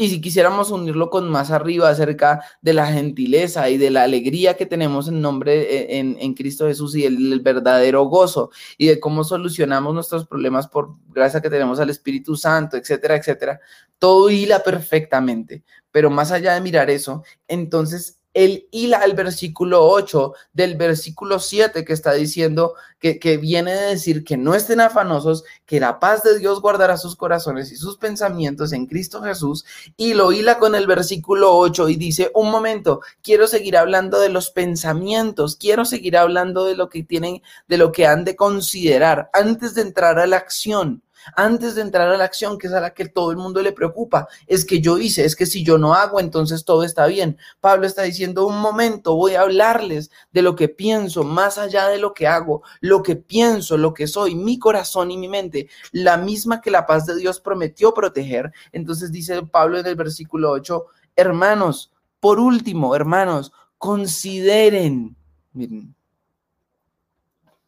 Y 0.00 0.10
si 0.10 0.20
quisiéramos 0.20 0.70
unirlo 0.70 1.10
con 1.10 1.28
más 1.28 1.50
arriba 1.50 1.88
acerca 1.88 2.40
de 2.62 2.72
la 2.72 2.86
gentileza 2.86 3.68
y 3.68 3.78
de 3.78 3.90
la 3.90 4.04
alegría 4.04 4.56
que 4.56 4.64
tenemos 4.64 5.08
en 5.08 5.20
nombre 5.20 5.60
eh, 5.62 5.98
en, 5.98 6.34
Cristo 6.34 6.68
Jesús 6.68 6.94
y 6.94 7.04
el, 7.04 7.40
verdadero 7.40 8.04
gozo 8.04 8.50
y 8.76 8.86
de 8.86 9.00
cómo 9.00 9.24
solucionamos 9.24 9.92
nuestros 9.92 10.24
problemas 10.24 10.68
por 10.68 10.94
gracia 11.08 11.40
que 11.40 11.50
tenemos 11.50 11.80
al 11.80 11.90
Espíritu 11.90 12.36
Santo, 12.36 12.76
etcétera, 12.76 13.16
etcétera, 13.16 13.60
todo 13.98 14.30
hila 14.30 14.62
perfectamente. 14.62 15.64
Pero 15.90 16.10
más 16.10 16.30
allá 16.30 16.54
de 16.54 16.60
mirar 16.60 16.90
eso, 16.90 17.24
entonces 17.48 18.20
él 18.38 18.68
hila 18.70 18.98
el 18.98 19.14
versículo 19.14 19.84
8 19.84 20.32
del 20.52 20.76
versículo 20.76 21.40
7 21.40 21.84
que 21.84 21.92
está 21.92 22.12
diciendo 22.12 22.74
que, 23.00 23.18
que, 23.18 23.36
viene 23.36 23.74
de 23.74 23.86
decir 23.86 24.22
que 24.22 24.36
no 24.36 24.54
estén 24.54 24.80
afanosos, 24.80 25.42
que 25.66 25.80
la 25.80 25.98
paz 25.98 26.22
de 26.22 26.38
Dios 26.38 26.60
guardará 26.60 26.96
sus 26.98 27.16
corazones 27.16 27.72
y 27.72 27.76
sus 27.76 27.96
pensamientos 27.96 28.72
en 28.72 28.86
Cristo 28.86 29.22
Jesús, 29.22 29.64
y 29.96 30.14
lo 30.14 30.30
hila 30.30 30.60
con 30.60 30.76
el 30.76 30.86
versículo 30.86 31.56
8 31.56 31.88
y 31.88 31.96
dice, 31.96 32.30
un 32.32 32.52
momento, 32.52 33.00
quiero 33.22 33.48
seguir 33.48 33.76
hablando 33.76 34.20
de 34.20 34.28
los 34.28 34.50
pensamientos, 34.50 35.56
quiero 35.56 35.84
seguir 35.84 36.16
hablando 36.16 36.64
de 36.64 36.76
lo 36.76 36.88
que 36.88 37.02
tienen, 37.02 37.42
de 37.66 37.76
lo 37.76 37.90
que 37.90 38.06
han 38.06 38.24
de 38.24 38.36
considerar 38.36 39.30
antes 39.32 39.74
de 39.74 39.82
entrar 39.82 40.20
a 40.20 40.28
la 40.28 40.36
acción 40.36 41.02
antes 41.36 41.74
de 41.74 41.82
entrar 41.82 42.08
a 42.08 42.16
la 42.16 42.24
acción, 42.24 42.58
que 42.58 42.66
es 42.66 42.72
a 42.72 42.80
la 42.80 42.94
que 42.94 43.08
todo 43.08 43.30
el 43.30 43.36
mundo 43.36 43.62
le 43.62 43.72
preocupa, 43.72 44.28
es 44.46 44.64
que 44.64 44.80
yo 44.80 44.98
hice, 44.98 45.24
es 45.24 45.36
que 45.36 45.46
si 45.46 45.64
yo 45.64 45.78
no 45.78 45.94
hago, 45.94 46.20
entonces 46.20 46.64
todo 46.64 46.84
está 46.84 47.06
bien. 47.06 47.38
Pablo 47.60 47.86
está 47.86 48.02
diciendo, 48.02 48.46
un 48.46 48.60
momento, 48.60 49.14
voy 49.14 49.34
a 49.34 49.42
hablarles 49.42 50.10
de 50.32 50.42
lo 50.42 50.56
que 50.56 50.68
pienso, 50.68 51.24
más 51.24 51.58
allá 51.58 51.88
de 51.88 51.98
lo 51.98 52.14
que 52.14 52.26
hago, 52.26 52.62
lo 52.80 53.02
que 53.02 53.16
pienso, 53.16 53.76
lo 53.76 53.94
que 53.94 54.06
soy, 54.06 54.34
mi 54.34 54.58
corazón 54.58 55.10
y 55.10 55.16
mi 55.16 55.28
mente, 55.28 55.68
la 55.92 56.16
misma 56.16 56.60
que 56.60 56.70
la 56.70 56.86
paz 56.86 57.06
de 57.06 57.16
Dios 57.16 57.40
prometió 57.40 57.94
proteger. 57.94 58.52
Entonces 58.72 59.12
dice 59.12 59.42
Pablo 59.42 59.78
en 59.78 59.86
el 59.86 59.96
versículo 59.96 60.50
8, 60.50 60.86
hermanos, 61.16 61.92
por 62.20 62.40
último, 62.40 62.94
hermanos, 62.94 63.52
consideren, 63.78 65.16
miren, 65.52 65.94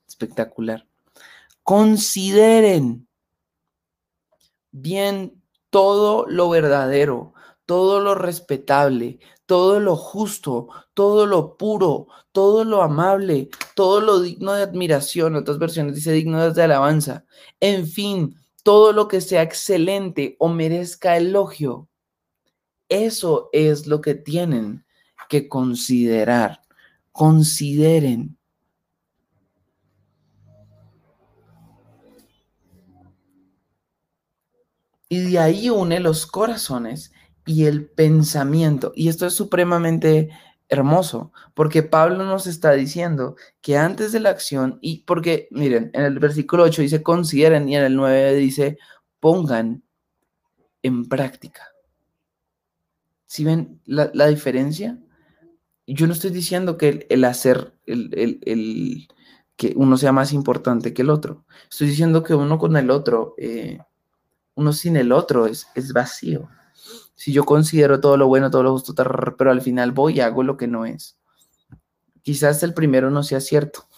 espectacular, 0.09 0.87
consideren 1.63 3.07
bien 4.73 5.43
todo 5.71 6.27
lo 6.27 6.49
verdadero, 6.49 7.35
todo 7.67 8.01
lo 8.01 8.15
respetable, 8.15 9.21
todo 9.47 9.81
lo 9.81 9.97
justo, 9.97 10.69
todo 10.95 11.27
lo 11.27 11.57
puro, 11.57 12.09
todo 12.33 12.65
lo 12.65 12.83
amable, 12.83 13.49
todo 13.75 14.01
lo 14.01 14.21
digno 14.21 14.55
de 14.55 14.63
admiración. 14.63 15.37
Otras 15.37 15.59
versiones 15.59 15.95
dice 15.95 16.13
digno 16.13 16.53
de 16.53 16.63
alabanza. 16.63 17.25
En 17.61 17.87
fin, 17.87 18.37
todo 18.63 18.93
lo 18.93 19.09
que 19.09 19.21
sea 19.21 19.43
excelente 19.43 20.37
o 20.39 20.49
merezca 20.49 21.17
elogio. 21.17 21.89
Eso 22.89 23.51
es 23.53 23.87
lo 23.87 24.01
que 24.01 24.15
tienen 24.15 24.85
que 25.29 25.49
considerar. 25.49 26.63
Consideren 27.13 28.37
Y 35.11 35.33
de 35.33 35.39
ahí 35.41 35.69
une 35.69 35.99
los 35.99 36.27
corazones 36.27 37.13
y 37.45 37.67
el 37.67 37.87
pensamiento. 37.91 38.93
Y 38.95 39.09
esto 39.09 39.27
es 39.27 39.35
supremamente 39.35 40.31
hermoso, 40.69 41.33
porque 41.53 41.83
Pablo 41.83 42.25
nos 42.25 42.47
está 42.47 42.71
diciendo 42.73 43.35
que 43.61 43.77
antes 43.77 44.13
de 44.13 44.21
la 44.21 44.31
acción, 44.31 44.79
y 44.81 45.03
porque, 45.03 45.49
miren, 45.51 45.91
en 45.95 46.05
el 46.05 46.21
versículo 46.21 46.63
8 46.63 46.83
dice 46.83 47.03
consideren 47.03 47.69
y 47.69 47.77
en 47.77 47.83
el 47.83 47.97
9 47.97 48.35
dice 48.37 48.79
pongan 49.19 49.83
en 50.83 51.09
práctica. 51.09 51.63
¿Sí 53.27 53.45
ven 53.45 53.81
la, 53.85 54.27
diferencia? 54.29 54.97
Yo 55.89 56.07
no 56.07 56.13
estoy 56.13 56.31
diciendo 56.31 56.79
que 56.79 57.07
el, 57.11 57.25
hacer, 57.25 57.75
el, 57.87 59.09
que 59.57 59.73
uno 59.77 59.97
sea 59.97 60.13
más 60.13 60.33
importante 60.33 60.95
que 60.95 61.03
el 61.03 61.11
otro. 61.11 61.45
Estoy 61.69 61.89
diciendo 61.89 62.23
que 62.23 62.35
uno 62.35 62.59
con 62.59 62.77
el 62.77 62.91
otro 62.91 63.35
eh, 63.39 63.79
uno 64.55 64.73
sin 64.73 64.97
el 64.97 65.13
otro 65.13 65.47
es, 65.47 65.67
es 65.75 65.93
vacío. 65.93 66.49
Si 67.15 67.33
yo 67.33 67.45
considero 67.45 68.01
todo 68.01 68.17
lo 68.17 68.29
bueno, 68.29 68.51
todo 68.51 68.63
lo 68.63 68.73
justo, 68.73 68.95
pero 69.37 69.51
al 69.51 69.61
final 69.61 69.93
voy 69.93 70.17
y 70.17 70.21
hago 70.21 70.43
lo 70.43 70.57
que 70.57 70.67
no 70.67 70.87
es. 70.87 71.19
Quizás 72.23 72.63
el 72.63 72.75
primero 72.75 73.11
no 73.11 73.23
sea 73.23 73.41
cierto, 73.41 73.89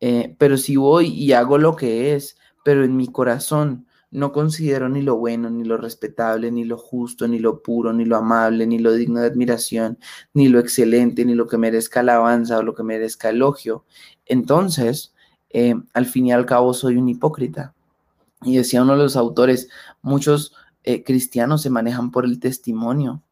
eh, 0.00 0.34
pero 0.38 0.56
si 0.56 0.76
voy 0.76 1.08
y 1.08 1.32
hago 1.32 1.58
lo 1.58 1.76
que 1.76 2.14
es, 2.14 2.36
pero 2.64 2.84
en 2.84 2.96
mi 2.96 3.08
corazón 3.08 3.86
no 4.10 4.32
considero 4.32 4.88
ni 4.88 5.02
lo 5.02 5.16
bueno, 5.16 5.50
ni 5.50 5.64
lo 5.64 5.76
respetable, 5.76 6.50
ni 6.50 6.64
lo 6.64 6.76
justo, 6.78 7.28
ni 7.28 7.38
lo 7.38 7.62
puro, 7.62 7.92
ni 7.92 8.04
lo 8.04 8.16
amable, 8.16 8.66
ni 8.66 8.78
lo 8.78 8.92
digno 8.92 9.20
de 9.20 9.26
admiración, 9.26 9.98
ni 10.34 10.48
lo 10.48 10.58
excelente, 10.58 11.24
ni 11.24 11.34
lo 11.34 11.46
que 11.46 11.58
merezca 11.58 12.00
alabanza 12.00 12.58
o 12.58 12.62
lo 12.62 12.74
que 12.74 12.82
merezca 12.82 13.30
elogio, 13.30 13.84
entonces, 14.26 15.14
eh, 15.50 15.74
al 15.92 16.06
fin 16.06 16.26
y 16.26 16.32
al 16.32 16.46
cabo 16.46 16.74
soy 16.74 16.96
un 16.96 17.08
hipócrita. 17.08 17.74
Y 18.42 18.56
decía 18.56 18.82
uno 18.82 18.92
de 18.92 19.02
los 19.02 19.16
autores, 19.16 19.68
muchos 20.02 20.54
eh, 20.82 21.04
cristianos 21.04 21.62
se 21.62 21.70
manejan 21.70 22.10
por 22.10 22.24
el 22.24 22.40
testimonio. 22.40 23.22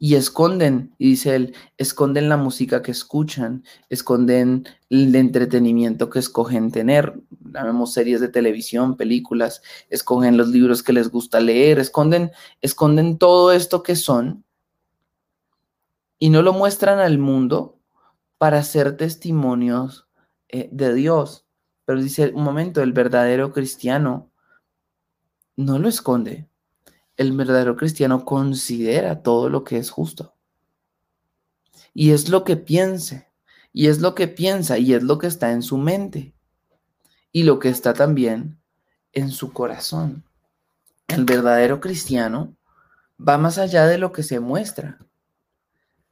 Y 0.00 0.14
esconden, 0.14 0.94
y 0.96 1.10
dice 1.10 1.34
él, 1.34 1.54
esconden 1.76 2.28
la 2.28 2.36
música 2.36 2.82
que 2.82 2.92
escuchan, 2.92 3.64
esconden 3.90 4.64
el 4.90 5.14
entretenimiento 5.14 6.08
que 6.08 6.20
escogen 6.20 6.70
tener, 6.70 7.20
llamemos 7.40 7.94
series 7.94 8.20
de 8.20 8.28
televisión, 8.28 8.96
películas, 8.96 9.60
escogen 9.90 10.36
los 10.36 10.48
libros 10.50 10.84
que 10.84 10.92
les 10.92 11.10
gusta 11.10 11.40
leer, 11.40 11.80
esconden, 11.80 12.30
esconden 12.60 13.18
todo 13.18 13.50
esto 13.50 13.82
que 13.82 13.96
son 13.96 14.44
y 16.20 16.30
no 16.30 16.42
lo 16.42 16.52
muestran 16.52 17.00
al 17.00 17.18
mundo 17.18 17.80
para 18.38 18.62
ser 18.62 18.96
testimonios 18.96 20.08
eh, 20.48 20.68
de 20.70 20.94
Dios. 20.94 21.47
Pero 21.88 22.02
dice, 22.02 22.32
un 22.34 22.44
momento, 22.44 22.82
el 22.82 22.92
verdadero 22.92 23.50
cristiano 23.50 24.30
no 25.56 25.78
lo 25.78 25.88
esconde. 25.88 26.46
El 27.16 27.34
verdadero 27.34 27.76
cristiano 27.76 28.26
considera 28.26 29.22
todo 29.22 29.48
lo 29.48 29.64
que 29.64 29.78
es 29.78 29.88
justo. 29.88 30.34
Y 31.94 32.10
es 32.10 32.28
lo 32.28 32.44
que 32.44 32.58
piense, 32.58 33.30
y 33.72 33.86
es 33.86 34.02
lo 34.02 34.14
que 34.14 34.28
piensa, 34.28 34.76
y 34.76 34.92
es 34.92 35.02
lo 35.02 35.16
que 35.16 35.28
está 35.28 35.52
en 35.52 35.62
su 35.62 35.78
mente, 35.78 36.34
y 37.32 37.44
lo 37.44 37.58
que 37.58 37.70
está 37.70 37.94
también 37.94 38.60
en 39.12 39.30
su 39.30 39.54
corazón. 39.54 40.26
El 41.06 41.24
verdadero 41.24 41.80
cristiano 41.80 42.54
va 43.18 43.38
más 43.38 43.56
allá 43.56 43.86
de 43.86 43.96
lo 43.96 44.12
que 44.12 44.22
se 44.22 44.40
muestra. 44.40 44.98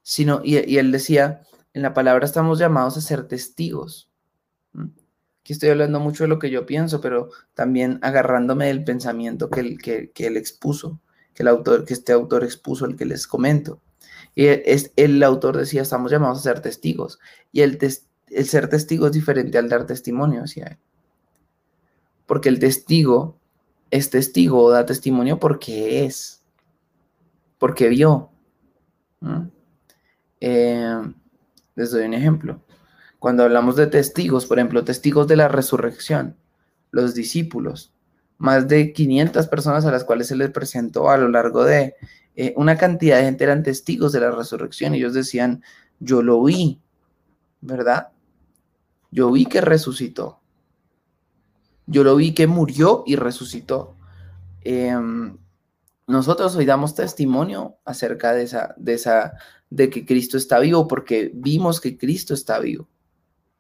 Sino, 0.02 0.40
y, 0.42 0.56
y 0.56 0.78
él 0.78 0.90
decía, 0.90 1.42
en 1.74 1.82
la 1.82 1.92
palabra 1.92 2.24
estamos 2.24 2.58
llamados 2.58 2.96
a 2.96 3.02
ser 3.02 3.28
testigos. 3.28 4.10
Aquí 5.46 5.52
estoy 5.52 5.68
hablando 5.68 6.00
mucho 6.00 6.24
de 6.24 6.28
lo 6.28 6.40
que 6.40 6.50
yo 6.50 6.66
pienso, 6.66 7.00
pero 7.00 7.30
también 7.54 8.00
agarrándome 8.02 8.66
del 8.66 8.82
pensamiento 8.82 9.48
que, 9.48 9.60
él, 9.60 9.78
que, 9.80 10.10
él 10.26 10.36
expuso, 10.36 11.00
que, 11.34 11.44
el 11.44 11.48
autor, 11.48 11.84
que 11.84 11.94
este 11.94 12.12
autor 12.12 12.42
expuso, 12.42 12.84
el 12.84 12.96
que 12.96 13.04
les 13.04 13.28
comento. 13.28 13.80
Y 14.34 14.46
es, 14.46 14.90
el 14.96 15.22
autor 15.22 15.56
decía, 15.56 15.82
estamos 15.82 16.10
llamados 16.10 16.40
a 16.40 16.42
ser 16.42 16.62
testigos. 16.62 17.20
Y 17.52 17.60
el, 17.60 17.78
el 17.80 18.44
ser 18.44 18.68
testigo 18.68 19.06
es 19.06 19.12
diferente 19.12 19.56
al 19.56 19.68
dar 19.68 19.86
testimonio, 19.86 20.42
decía 20.42 20.66
él. 20.66 20.78
Porque 22.26 22.48
el 22.48 22.58
testigo 22.58 23.38
es 23.92 24.10
testigo 24.10 24.64
o 24.64 24.70
da 24.70 24.84
testimonio 24.84 25.38
porque 25.38 26.04
es, 26.04 26.42
porque 27.58 27.88
vio. 27.88 28.30
Eh, 30.40 31.02
les 31.76 31.90
doy 31.92 32.04
un 32.04 32.14
ejemplo. 32.14 32.65
Cuando 33.26 33.42
hablamos 33.42 33.74
de 33.74 33.88
testigos, 33.88 34.46
por 34.46 34.60
ejemplo, 34.60 34.84
testigos 34.84 35.26
de 35.26 35.34
la 35.34 35.48
resurrección, 35.48 36.36
los 36.92 37.12
discípulos, 37.12 37.92
más 38.38 38.68
de 38.68 38.92
500 38.92 39.48
personas 39.48 39.84
a 39.84 39.90
las 39.90 40.04
cuales 40.04 40.28
se 40.28 40.36
les 40.36 40.52
presentó 40.52 41.10
a 41.10 41.16
lo 41.16 41.28
largo 41.28 41.64
de 41.64 41.96
eh, 42.36 42.54
una 42.56 42.76
cantidad 42.76 43.16
de 43.16 43.24
gente 43.24 43.42
eran 43.42 43.64
testigos 43.64 44.12
de 44.12 44.20
la 44.20 44.30
resurrección. 44.30 44.94
Ellos 44.94 45.12
decían, 45.12 45.64
yo 45.98 46.22
lo 46.22 46.40
vi, 46.44 46.80
¿verdad? 47.60 48.10
Yo 49.10 49.32
vi 49.32 49.46
que 49.46 49.60
resucitó. 49.60 50.38
Yo 51.86 52.04
lo 52.04 52.14
vi 52.14 52.32
que 52.32 52.46
murió 52.46 53.02
y 53.08 53.16
resucitó. 53.16 53.96
Em, 54.60 55.36
nosotros 56.06 56.54
hoy 56.54 56.64
damos 56.64 56.94
testimonio 56.94 57.78
acerca 57.84 58.34
de 58.34 58.44
esa, 58.44 58.76
de 58.76 58.94
esa, 58.94 59.32
de 59.68 59.90
que 59.90 60.06
Cristo 60.06 60.36
está 60.36 60.60
vivo, 60.60 60.86
porque 60.86 61.32
vimos 61.34 61.80
que 61.80 61.98
Cristo 61.98 62.32
está 62.32 62.60
vivo, 62.60 62.88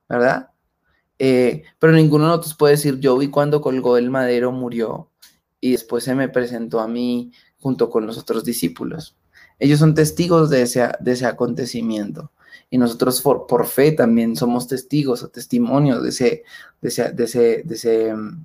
¿verdad? 0.08 0.50
Eh, 1.18 1.64
pero 1.78 1.92
ninguno 1.92 2.24
de 2.24 2.30
nosotros 2.30 2.54
puede 2.54 2.74
decir, 2.74 2.98
yo 3.00 3.16
vi 3.16 3.28
cuando 3.28 3.60
colgó 3.60 3.96
el 3.96 4.10
madero, 4.10 4.52
murió, 4.52 5.10
y 5.60 5.72
después 5.72 6.04
se 6.04 6.14
me 6.14 6.28
presentó 6.28 6.80
a 6.80 6.88
mí 6.88 7.32
junto 7.58 7.90
con 7.90 8.06
los 8.06 8.18
otros 8.18 8.44
discípulos. 8.44 9.16
Ellos 9.58 9.78
son 9.78 9.94
testigos 9.94 10.50
de 10.50 10.62
ese, 10.62 10.88
de 11.00 11.12
ese 11.12 11.26
acontecimiento. 11.26 12.32
Y 12.68 12.78
nosotros 12.78 13.22
por, 13.22 13.66
fe 13.66 13.92
también 13.92 14.36
somos 14.36 14.66
testigos 14.66 15.22
o 15.22 15.28
testimonios 15.28 16.02
de 16.02 16.08
ese, 16.08 16.42
de 16.80 16.88
ese, 16.88 17.12
de 17.62 17.74
ese, 17.74 18.14
mm, 18.14 18.44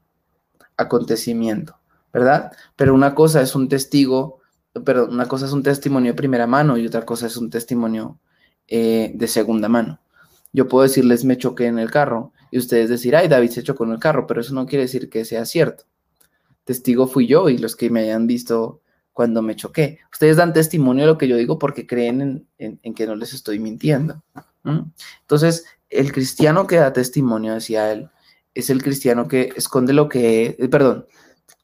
acontecimiento, 0.78 1.78
¿verdad? 2.14 2.52
Pero 2.76 2.94
una 2.94 3.16
cosa 3.16 3.42
es 3.42 3.56
un 3.56 3.68
testigo, 3.68 4.40
pero 4.86 5.08
una 5.08 5.28
cosa 5.28 5.46
es 5.46 5.52
un 5.54 5.64
testimonio 5.64 6.12
de 6.12 6.18
primera 6.18 6.48
mano 6.48 6.78
y 6.78 6.86
otra 6.86 7.06
cosa 7.06 7.28
es 7.28 7.38
un 7.38 7.50
testimonio 7.50 8.20
eh, 8.68 9.12
de 9.16 9.28
segunda 9.28 9.70
mano. 9.70 10.00
Yo 10.54 10.68
puedo 10.68 10.84
decirles 10.84 11.24
me 11.26 11.38
choqué 11.38 11.68
en 11.68 11.80
el 11.80 11.92
carro 11.92 12.34
y 12.52 12.58
ustedes 12.58 12.90
decir, 12.90 13.16
ay, 13.16 13.28
David 13.28 13.50
se 13.50 13.64
chocó 13.64 13.86
en 13.86 13.92
el 13.92 14.00
carro, 14.00 14.28
pero 14.28 14.42
eso 14.42 14.54
no 14.54 14.66
quiere 14.66 14.84
decir 14.84 15.10
que 15.10 15.26
sea 15.26 15.46
cierto. 15.46 15.86
Testigo 16.66 17.08
fui 17.08 17.28
yo 17.28 17.50
y 17.50 17.58
los 17.58 17.76
que 17.76 17.90
me 17.90 18.02
hayan 18.02 18.28
visto 18.28 18.82
cuando 19.14 19.42
me 19.42 19.56
choqué. 19.56 20.00
Ustedes 20.12 20.38
dan 20.38 20.54
testimonio 20.54 21.06
de 21.06 21.12
lo 21.12 21.18
que 21.18 21.28
yo 21.28 21.38
digo 21.38 21.58
porque 21.58 21.88
creen 21.88 22.48
en, 22.58 22.94
que 22.94 23.08
no 23.08 23.16
les 23.16 23.34
estoy 23.34 23.60
mintiendo. 23.60 24.22
Entonces, 25.22 25.66
el 25.90 26.12
cristiano 26.12 26.68
que 26.68 26.78
da 26.78 26.94
testimonio, 26.94 27.54
decía 27.54 27.92
él, 27.92 28.10
es 28.54 28.70
el 28.70 28.84
cristiano 28.84 29.28
que 29.28 29.54
esconde 29.56 29.94
lo 29.94 30.10
que 30.10 30.46
es, 30.46 30.60
eh, 30.60 30.68
perdón, 30.68 31.06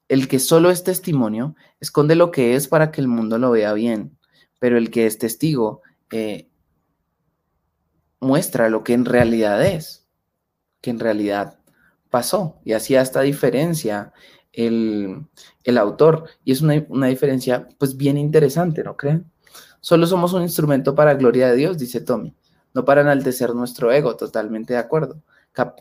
el 0.07 0.27
que 0.27 0.39
solo 0.39 0.71
es 0.71 0.83
testimonio, 0.83 1.55
esconde 1.79 2.15
lo 2.15 2.31
que 2.31 2.55
es 2.55 2.67
para 2.67 2.91
que 2.91 3.01
el 3.01 3.07
mundo 3.07 3.37
lo 3.37 3.51
vea 3.51 3.73
bien, 3.73 4.17
pero 4.59 4.77
el 4.77 4.89
que 4.89 5.05
es 5.05 5.17
testigo 5.17 5.81
eh, 6.11 6.47
muestra 8.19 8.69
lo 8.69 8.83
que 8.83 8.93
en 8.93 9.05
realidad 9.05 9.65
es, 9.65 10.07
que 10.81 10.89
en 10.89 10.99
realidad 10.99 11.59
pasó, 12.09 12.59
y 12.63 12.73
hacía 12.73 13.01
esta 13.01 13.21
diferencia 13.21 14.13
el, 14.57 15.77
autor. 15.77 16.25
Y 16.43 16.51
es 16.51 16.61
una, 16.61 16.83
una, 16.89 17.07
diferencia 17.07 17.67
pues 17.77 17.95
bien 17.95 18.17
interesante, 18.17 18.83
¿no 18.83 18.97
creen? 18.97 19.31
Solo 19.79 20.07
somos 20.07 20.33
un 20.33 20.41
instrumento 20.41 20.95
para 20.95 21.13
gloria 21.13 21.49
de 21.49 21.55
Dios, 21.55 21.77
dice 21.77 22.01
Tommy, 22.01 22.33
no 22.73 22.83
para 22.83 23.01
enaltecer 23.01 23.53
nuestro 23.53 23.91
ego, 23.91 24.15
totalmente 24.17 24.73
de 24.73 24.79
acuerdo. 24.79 25.21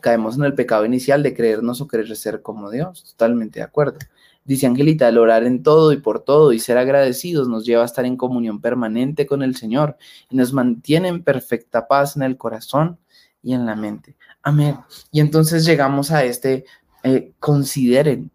caemos 0.01 0.37
en 0.37 0.43
el 0.43 0.53
pecado 0.53 0.85
inicial 0.85 1.23
de 1.23 1.35
creernos 1.35 1.81
o 1.81 1.87
querer 1.87 2.15
ser 2.15 2.41
como 2.41 2.69
Dios, 2.69 3.03
totalmente 3.03 3.59
de 3.59 3.65
acuerdo. 3.65 3.99
Dice 4.47 4.65
Angelita, 4.65 5.07
el 5.09 5.19
orar 5.19 5.43
en 5.43 5.61
todo 5.61 5.91
y 5.91 5.97
por 5.97 6.21
todo 6.21 6.53
y 6.53 6.59
ser 6.59 6.79
agradecidos 6.79 7.47
nos 7.47 7.65
lleva 7.65 7.83
a 7.83 7.85
estar 7.85 8.05
en 8.05 8.17
comunión 8.17 8.61
permanente 8.61 9.27
con 9.27 9.43
el 9.43 9.55
Señor 9.55 9.97
y 10.29 10.37
nos 10.37 10.53
mantiene 10.53 11.09
en 11.09 11.23
perfecta 11.23 11.87
paz 11.87 12.15
en 12.15 12.23
el 12.23 12.37
corazón 12.37 12.97
y 13.43 13.53
en 13.53 13.65
la 13.65 13.75
mente. 13.75 14.15
Amén. 14.41 14.79
Y 15.11 15.19
entonces 15.19 15.65
llegamos 15.65 16.09
a 16.11 16.23
este, 16.23 16.65
eh, 17.03 17.33
consideren, 17.39 18.31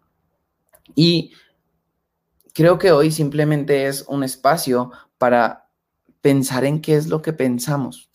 y 0.95 1.31
creo 2.53 2.77
que 2.77 2.91
hoy 2.91 3.11
simplemente 3.11 3.87
es 3.87 4.05
un 4.07 4.23
espacio 4.23 4.91
para 5.17 5.69
pensar 6.21 6.65
en 6.65 6.81
qué 6.81 6.95
es 6.95 7.07
lo 7.07 7.21
que 7.21 7.33
pensamos. 7.33 8.09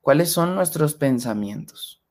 ¿Cuáles 0.00 0.30
son 0.30 0.54
nuestros 0.54 0.94
pensamientos? 0.94 2.02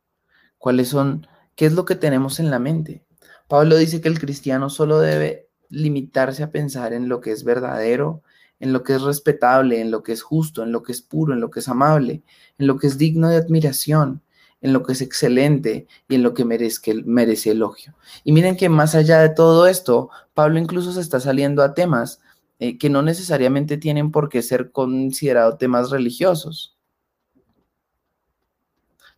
¿Cuáles 0.58 0.90
son, 0.90 1.28
qué 1.56 1.68
es 1.68 1.74
lo 1.74 1.86
que 1.86 1.96
tenemos 1.96 2.40
en 2.40 2.50
la 2.50 2.60
mente? 2.60 3.06
Pablo 3.48 3.78
dice 3.78 4.02
que 4.02 4.10
el 4.10 4.20
cristiano 4.20 4.70
solo 4.70 5.00
debe 5.00 5.50
limitarse 5.70 6.44
a 6.44 6.52
pensar 6.52 6.94
en 6.94 7.10
lo 7.10 7.22
que 7.22 7.32
es 7.32 7.44
verdadero, 7.44 8.24
en 8.60 8.72
lo 8.72 8.84
que 8.84 8.96
es 8.96 9.02
respetable, 9.02 9.82
en 9.82 9.92
lo 9.92 10.04
que 10.04 10.14
es 10.14 10.22
justo, 10.22 10.64
en 10.64 10.72
lo 10.72 10.84
que 10.84 10.92
es 10.94 11.02
puro, 11.02 11.34
en 11.34 11.42
lo 11.42 11.50
que 11.50 11.60
es 11.60 11.68
amable, 11.68 12.24
en 12.58 12.68
lo 12.68 12.78
que 12.78 12.88
es 12.88 12.98
digno 12.98 13.30
de 13.30 13.38
admiración, 13.38 14.22
en 14.62 14.72
lo 14.72 14.84
que 14.84 14.94
es 14.94 15.02
excelente 15.02 15.88
y 16.08 16.16
en 16.16 16.24
lo 16.24 16.34
que 16.34 16.46
merece, 16.46 17.52
elogio. 17.52 17.96
Y 18.24 18.32
miren 18.32 18.56
que 18.56 18.70
más 18.70 18.96
allá 18.96 19.20
de 19.20 19.30
todo 19.30 19.68
esto, 19.68 20.10
Pablo 20.34 20.60
incluso 20.60 20.94
se 20.94 21.02
está 21.02 21.20
saliendo 21.20 21.62
a 21.62 21.74
temas 21.74 22.22
eh, 22.60 22.78
que 22.78 22.90
no 22.90 23.02
necesariamente 23.02 23.78
tienen 23.78 24.12
por 24.12 24.30
qué 24.30 24.42
ser 24.42 24.72
considerados 24.72 25.58
temas 25.58 25.90
religiosos. 25.90 26.78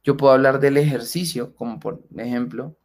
Yo 0.03 0.17
puedo 0.17 0.33
hablar 0.33 0.59
del 0.59 0.77
ejercicio, 0.77 1.53
como 1.55 1.79
por 1.79 2.03
ejemplo, 2.17 2.75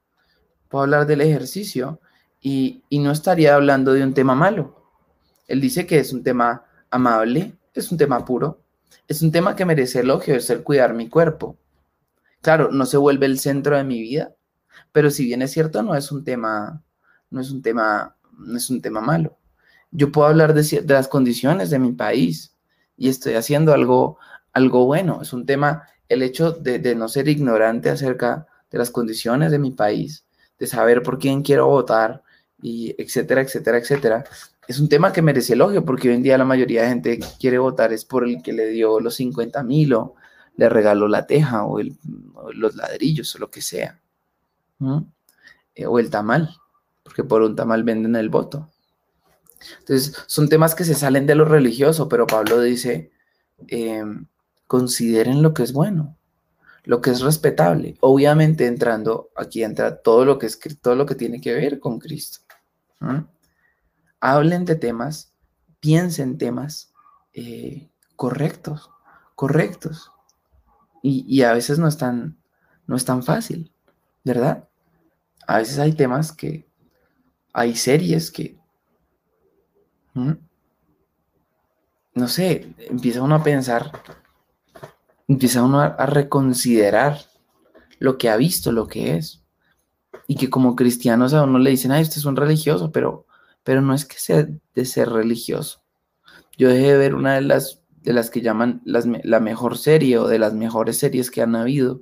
puedo 0.71 0.85
hablar 0.85 1.07
del 1.07 1.21
ejercicio 1.21 2.01
y, 2.41 2.83
y 2.89 3.01
no 3.01 3.13
estaría 3.13 3.55
hablando 3.55 3.93
de 3.93 4.03
un 4.03 4.15
tema 4.15 4.35
malo. 4.35 4.87
Él 5.47 5.61
dice 5.61 5.87
que 5.87 5.99
es 5.99 6.15
un 6.15 6.23
tema 6.23 6.65
amable, 6.91 7.53
es 7.75 7.93
un 7.93 7.99
tema 7.99 8.25
puro, 8.25 8.63
es 9.07 9.21
un 9.21 9.31
tema 9.31 9.55
que 9.55 9.67
merece 9.67 10.01
elogio, 10.01 10.35
es 10.37 10.49
el 10.49 10.63
cuidar 10.63 10.95
mi 10.95 11.09
cuerpo. 11.09 11.59
Claro, 12.41 12.71
no 12.71 12.87
se 12.87 12.97
vuelve 12.97 13.27
el 13.27 13.39
centro 13.39 13.77
de 13.77 13.85
mi 13.85 14.01
vida, 14.01 14.35
pero 14.93 15.11
si 15.11 15.27
bien 15.27 15.43
es 15.43 15.51
cierto, 15.53 15.83
no 15.83 15.95
es 15.95 16.11
un 16.11 16.25
tema, 16.25 16.83
no 17.31 17.41
es 17.41 17.51
un 17.51 17.63
tema, 17.63 18.17
no 18.39 18.57
es 18.57 18.71
un 18.71 18.81
tema 18.81 19.01
malo. 19.01 19.37
Yo 19.91 20.13
puedo 20.13 20.29
hablar 20.29 20.55
de, 20.55 20.85
las 20.87 21.09
condiciones 21.09 21.71
de 21.71 21.79
mi 21.79 21.93
país 21.93 22.57
y 22.97 23.09
estoy 23.09 23.35
haciendo 23.35 23.75
algo, 23.75 24.19
algo 24.53 24.87
bueno. 24.87 25.21
Es 25.23 25.33
un 25.33 25.47
tema, 25.47 25.83
el 26.09 26.23
hecho 26.23 26.53
de, 26.53 26.95
no 26.95 27.09
ser 27.09 27.29
ignorante 27.29 27.91
acerca 27.91 28.47
de 28.71 28.79
las 28.79 28.91
condiciones 28.91 29.51
de 29.51 29.59
mi 29.59 29.73
país, 29.73 30.25
de 30.61 30.67
saber 30.69 31.03
por 31.03 31.19
quién 31.19 31.43
quiero 31.43 31.67
votar, 31.67 32.23
y 32.63 32.95
etcétera, 32.99 33.41
etcétera, 33.41 33.79
etcétera. 33.79 34.25
Es 34.69 34.79
un 34.79 34.89
tema 34.89 35.13
que 35.13 35.23
merece 35.23 35.55
elogio 35.55 35.85
porque 35.85 36.09
hoy 36.09 36.15
en 36.15 36.23
día 36.23 36.39
la 36.39 36.45
mayoría 36.45 36.83
de 36.83 36.89
gente 36.89 37.21
quiere 37.41 37.59
votar 37.59 37.93
es 37.93 38.05
por 38.05 38.25
el 38.25 38.43
que 38.43 38.53
le 38.53 38.69
dio 38.69 39.01
los 39.01 39.17
50 39.17 39.63
mil 39.65 39.95
o 39.95 40.15
le 40.57 40.69
regaló 40.69 41.09
la 41.09 41.27
teja 41.27 41.65
o, 41.65 41.81
los 42.53 42.77
ladrillos 42.77 43.35
o 43.35 43.39
lo 43.39 43.51
que 43.51 43.63
sea. 43.63 44.01
Eh, 45.75 45.87
o 45.87 45.99
el 45.99 46.11
tamal, 46.11 46.57
porque 47.03 47.25
por 47.25 47.43
un 47.43 47.57
tamal 47.57 47.83
venden 47.83 48.17
el 48.17 48.29
voto. 48.29 48.71
Entonces, 49.81 50.17
son 50.27 50.49
temas 50.49 50.75
que 50.75 50.85
se 50.85 50.95
salen 50.95 51.27
de 51.27 51.35
lo 51.35 51.45
religioso, 51.45 52.09
pero 52.09 52.27
Pablo 52.27 52.61
dice, 52.61 53.11
em, 53.69 54.27
consideren 54.67 55.43
lo 55.43 55.53
que 55.53 55.65
es 55.65 55.73
bueno, 55.73 56.17
lo 56.85 57.01
que 57.01 57.11
es 57.11 57.21
respetable. 57.21 57.97
Obviamente 58.01 58.67
entrando, 58.67 59.31
aquí 59.37 59.63
entra 59.63 60.01
todo 60.01 60.25
lo 60.25 60.39
que 60.39 60.47
es 60.47 60.59
todo 60.81 60.95
lo 60.95 61.07
que 61.07 61.15
tiene 61.15 61.41
que 61.41 61.55
ver 61.55 61.81
con 61.81 61.99
Cristo. 61.99 62.41
Hablen 64.21 64.65
de 64.65 64.77
temas, 64.77 65.33
piensen 65.81 66.39
temas 66.39 66.93
eh, 67.33 67.91
correctos, 68.17 68.91
correctos. 69.35 70.13
Y, 71.03 71.43
a 71.43 71.55
veces 71.55 71.79
no 71.79 71.89
es, 71.89 71.97
tan, 71.97 72.37
no 72.87 72.95
es 72.95 73.07
tan 73.07 73.23
fácil, 73.23 73.73
¿verdad? 74.23 74.69
A 75.47 75.57
veces 75.57 75.79
hay 75.79 75.95
temas 75.95 76.31
que, 76.31 76.69
hay 77.55 77.75
series 77.75 78.31
que, 78.31 78.59
no 80.15 80.37
sé, 82.29 82.75
empieza 82.79 83.23
uno 83.23 83.37
a 83.37 83.43
pensar, 83.43 83.91
empieza 85.33 85.63
uno 85.63 85.81
a, 85.81 86.07
reconsiderar 86.07 87.21
lo 88.01 88.19
que 88.19 88.29
ha 88.29 88.37
visto, 88.37 88.73
lo 88.73 88.89
que 88.89 89.17
es. 89.17 89.45
Y 90.27 90.37
que 90.37 90.51
como 90.51 90.75
cristianos 90.75 91.35
a 91.35 91.45
uno 91.45 91.59
le 91.59 91.71
dicen, 91.71 91.93
ay, 91.93 92.03
usted 92.03 92.19
es 92.19 92.25
un 92.25 92.37
religioso, 92.37 92.91
pero, 92.91 93.27
pero 93.63 93.81
no 93.81 93.95
es 93.95 94.05
que 94.05 94.19
sea 94.19 94.49
de 94.75 94.85
ser 94.85 95.09
religioso. 95.09 95.83
Yo 96.59 96.69
dejé 96.69 96.93
de 96.93 96.99
ver 96.99 97.15
una 97.15 97.35
de 97.35 97.43
las 97.43 97.81
de 98.03 98.15
las 98.15 98.31
que 98.31 98.41
llaman 98.41 98.81
la 98.85 99.41
mejor 99.41 99.77
serie 99.77 100.19
o 100.19 100.27
de 100.27 100.39
las 100.39 100.55
mejores 100.55 100.99
series 100.99 101.31
que 101.31 101.43
han 101.43 101.55
habido, 101.55 102.01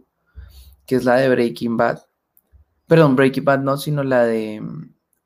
que 0.87 0.95
es 0.95 1.05
la 1.05 1.17
de 1.17 1.29
Breaking 1.29 1.77
Bad. 1.77 2.03
Perdón, 2.87 3.17
Breaking 3.17 3.45
Bad 3.45 3.61
no, 3.61 3.77
sino 3.77 4.05
la 4.05 4.25
de, 4.25 4.62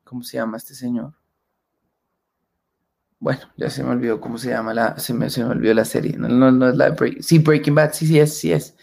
¿cómo 0.03 0.23
se 0.23 0.37
llama 0.37 0.57
este 0.57 0.73
señor? 0.73 1.13
Bueno, 3.23 3.39
ya 3.55 3.69
se 3.69 3.85
me 3.85 3.91
olvidó 3.91 4.19
cómo 4.19 4.37
se 4.37 4.49
llama 4.49 4.73
la, 4.73 4.99
se 4.99 5.13
me, 5.13 5.29
se 5.29 5.45
me 5.45 5.51
olvidó 5.51 5.73
la 5.73 5.85
serie. 5.85 6.17
No, 6.17 6.51
no, 6.51 6.67
es 6.67 6.75
la 6.75 6.89
de 6.89 6.91
Breaking 6.97 7.23
Sí, 7.23 7.39
Breaking 7.39 7.73
Bad, 7.73 7.93
sí, 7.93 8.05
sí 8.05 8.19
es, 8.19 8.37
sí 8.37 8.51
es. 8.51 8.75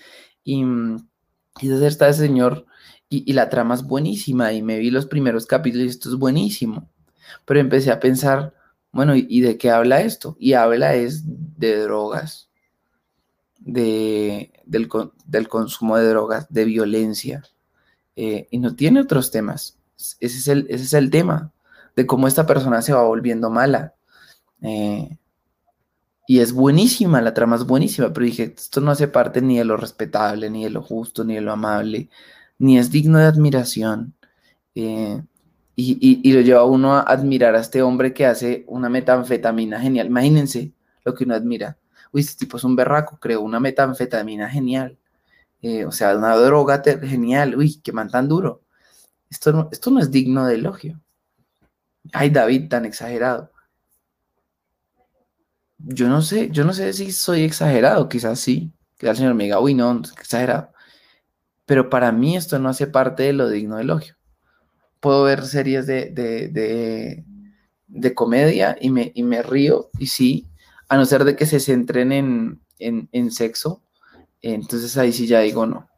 Y, 0.42 0.60
y 0.60 1.66
entonces 1.66 1.88
está 1.88 2.08
ese 2.08 2.22
señor 2.22 2.64
y, 3.10 3.30
y, 3.30 3.34
la 3.34 3.50
trama 3.50 3.74
es 3.74 3.82
buenísima 3.82 4.54
y 4.54 4.62
me 4.62 4.78
vi 4.78 4.90
los 4.90 5.04
primeros 5.04 5.44
capítulos 5.44 5.84
y 5.84 5.90
esto 5.90 6.08
es 6.08 6.14
buenísimo. 6.14 6.88
Pero 7.44 7.60
empecé 7.60 7.90
a 7.90 8.00
pensar, 8.00 8.54
bueno, 8.92 9.14
¿y, 9.14 9.42
de 9.42 9.58
qué 9.58 9.70
habla 9.72 10.00
esto? 10.00 10.38
Y 10.40 10.54
habla 10.54 10.94
es 10.94 11.22
de 11.26 11.76
drogas, 11.82 12.48
de, 13.58 14.54
del, 14.64 14.88
consumo 15.48 15.98
de 15.98 16.08
drogas, 16.08 16.46
de 16.48 16.64
violencia, 16.64 17.42
eh, 18.16 18.48
y 18.50 18.56
no 18.56 18.74
tiene 18.74 19.02
otros 19.02 19.30
temas. 19.30 19.76
Ese 19.98 20.38
es, 20.38 20.48
el, 20.48 20.66
ese 20.70 20.84
es 20.84 20.94
el 20.94 21.10
tema, 21.10 21.52
de 21.94 22.06
cómo 22.06 22.26
esta 22.26 22.46
persona 22.46 22.80
se 22.80 22.94
va 22.94 23.02
volviendo 23.02 23.50
mala. 23.50 23.96
Eh, 24.62 25.16
Y 26.26 26.40
es 26.40 26.52
buenísima, 26.52 27.20
la 27.20 27.34
trama 27.34 27.56
es 27.56 27.64
buenísima, 27.66 28.12
pero 28.12 28.24
dije, 28.26 28.54
esto 28.56 28.80
no 28.80 28.92
hace 28.92 29.08
parte 29.08 29.42
ni 29.42 29.58
de 29.58 29.64
lo 29.64 29.76
respetable, 29.76 30.48
ni 30.48 30.64
de 30.64 30.70
lo 30.70 30.82
justo, 30.82 31.24
ni 31.24 31.34
de 31.34 31.40
lo 31.40 31.52
amable, 31.52 32.08
ni 32.58 32.78
es 32.78 32.90
digno 32.92 33.18
de 33.18 33.24
admiración. 33.26 34.14
Eh, 34.74 35.22
y, 35.76 36.32
lo 36.32 36.40
lleva 36.42 36.60
a 36.60 36.64
uno 36.64 36.94
a 36.94 37.00
admirar 37.02 37.54
a 37.56 37.60
este 37.60 37.82
hombre 37.82 38.12
que 38.14 38.26
hace 38.26 38.64
una 38.68 38.88
metanfetamina 38.88 39.80
genial. 39.80 40.06
Imagínense 40.08 40.72
lo 41.04 41.14
que 41.14 41.24
uno 41.24 41.34
admira. 41.34 41.78
Uy, 42.12 42.20
este 42.22 42.44
tipo 42.44 42.56
es 42.58 42.64
un 42.64 42.76
berraco, 42.76 43.18
creó 43.18 43.40
una 43.42 43.60
metanfetamina 43.60 44.48
genial. 44.50 44.98
Eh, 45.62 45.84
o 45.84 45.92
sea, 45.92 46.16
una 46.16 46.36
droga 46.36 46.82
genial. 47.02 47.56
Uy, 47.56 47.80
qué 47.82 47.92
man 47.92 48.10
tan 48.10 48.28
duro. 48.28 48.62
Esto 49.30 49.52
no, 49.52 49.68
esto 49.72 49.90
no 49.90 50.00
es 50.00 50.10
digno 50.10 50.46
de 50.46 50.56
elogio. 50.56 51.00
Ay, 52.12 52.30
David, 52.30 52.68
tan 52.68 52.84
exagerado. 52.84 53.50
Yo 55.84 56.08
no 56.08 56.22
sé, 56.22 56.50
yo 56.50 56.64
no 56.64 56.72
sé 56.72 56.92
si 56.92 57.12
soy 57.12 57.42
exagerado, 57.42 58.08
quizás 58.08 58.40
sí. 58.40 58.72
Quizás 58.98 59.12
el 59.12 59.16
Señor 59.18 59.34
me 59.34 59.44
diga, 59.44 59.60
uy, 59.60 59.74
no, 59.74 60.02
exagerado. 60.18 60.72
Pero 61.66 61.88
para 61.90 62.12
mí 62.12 62.36
esto 62.36 62.58
no 62.58 62.68
hace 62.68 62.86
parte 62.86 63.24
de 63.24 63.32
lo 63.32 63.48
digno 63.48 63.76
de 63.76 63.82
elogio 63.82 64.20
puedo 65.00 65.24
ver 65.24 65.44
series 65.44 65.86
de, 65.86 66.10
de, 67.88 68.14
comedia 68.14 68.76
y 68.80 68.90
me, 68.90 69.10
y 69.14 69.22
me, 69.22 69.42
río, 69.42 69.90
y 69.98 70.06
sí, 70.06 70.46
a 70.88 70.96
no 70.96 71.04
ser 71.06 71.24
de 71.24 71.36
que 71.36 71.46
se 71.46 71.58
centren 71.58 72.12
en, 72.12 72.60
en, 72.78 73.30
sexo, 73.30 73.82
entonces 74.42 74.96
ahí 74.96 75.12
sí 75.12 75.26
ya 75.26 75.40
digo 75.40 75.66
no. 75.66 75.88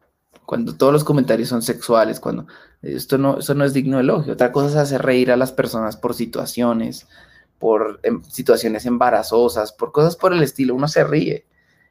Cuando 0.46 0.74
todos 0.74 0.92
los 0.92 1.04
comentarios 1.04 1.48
son 1.48 1.62
sexuales, 1.62 2.20
cuando 2.20 2.46
esto 2.82 3.16
no, 3.16 3.38
eso 3.38 3.54
no 3.54 3.64
es 3.64 3.72
digno 3.72 3.96
de 3.96 4.02
elogio. 4.02 4.32
Otra 4.34 4.52
cosa 4.52 4.68
es 4.68 4.76
hacer 4.76 5.02
reír 5.02 5.30
a 5.30 5.36
las 5.36 5.52
personas 5.52 5.96
por 5.96 6.14
situaciones, 6.14 7.06
por 7.62 8.00
em, 8.02 8.24
situaciones 8.24 8.86
embarazosas, 8.86 9.70
por 9.72 9.92
cosas 9.92 10.16
por 10.16 10.32
el 10.32 10.42
estilo. 10.42 10.74
Uno 10.74 10.88
se 10.88 11.04
ríe 11.04 11.46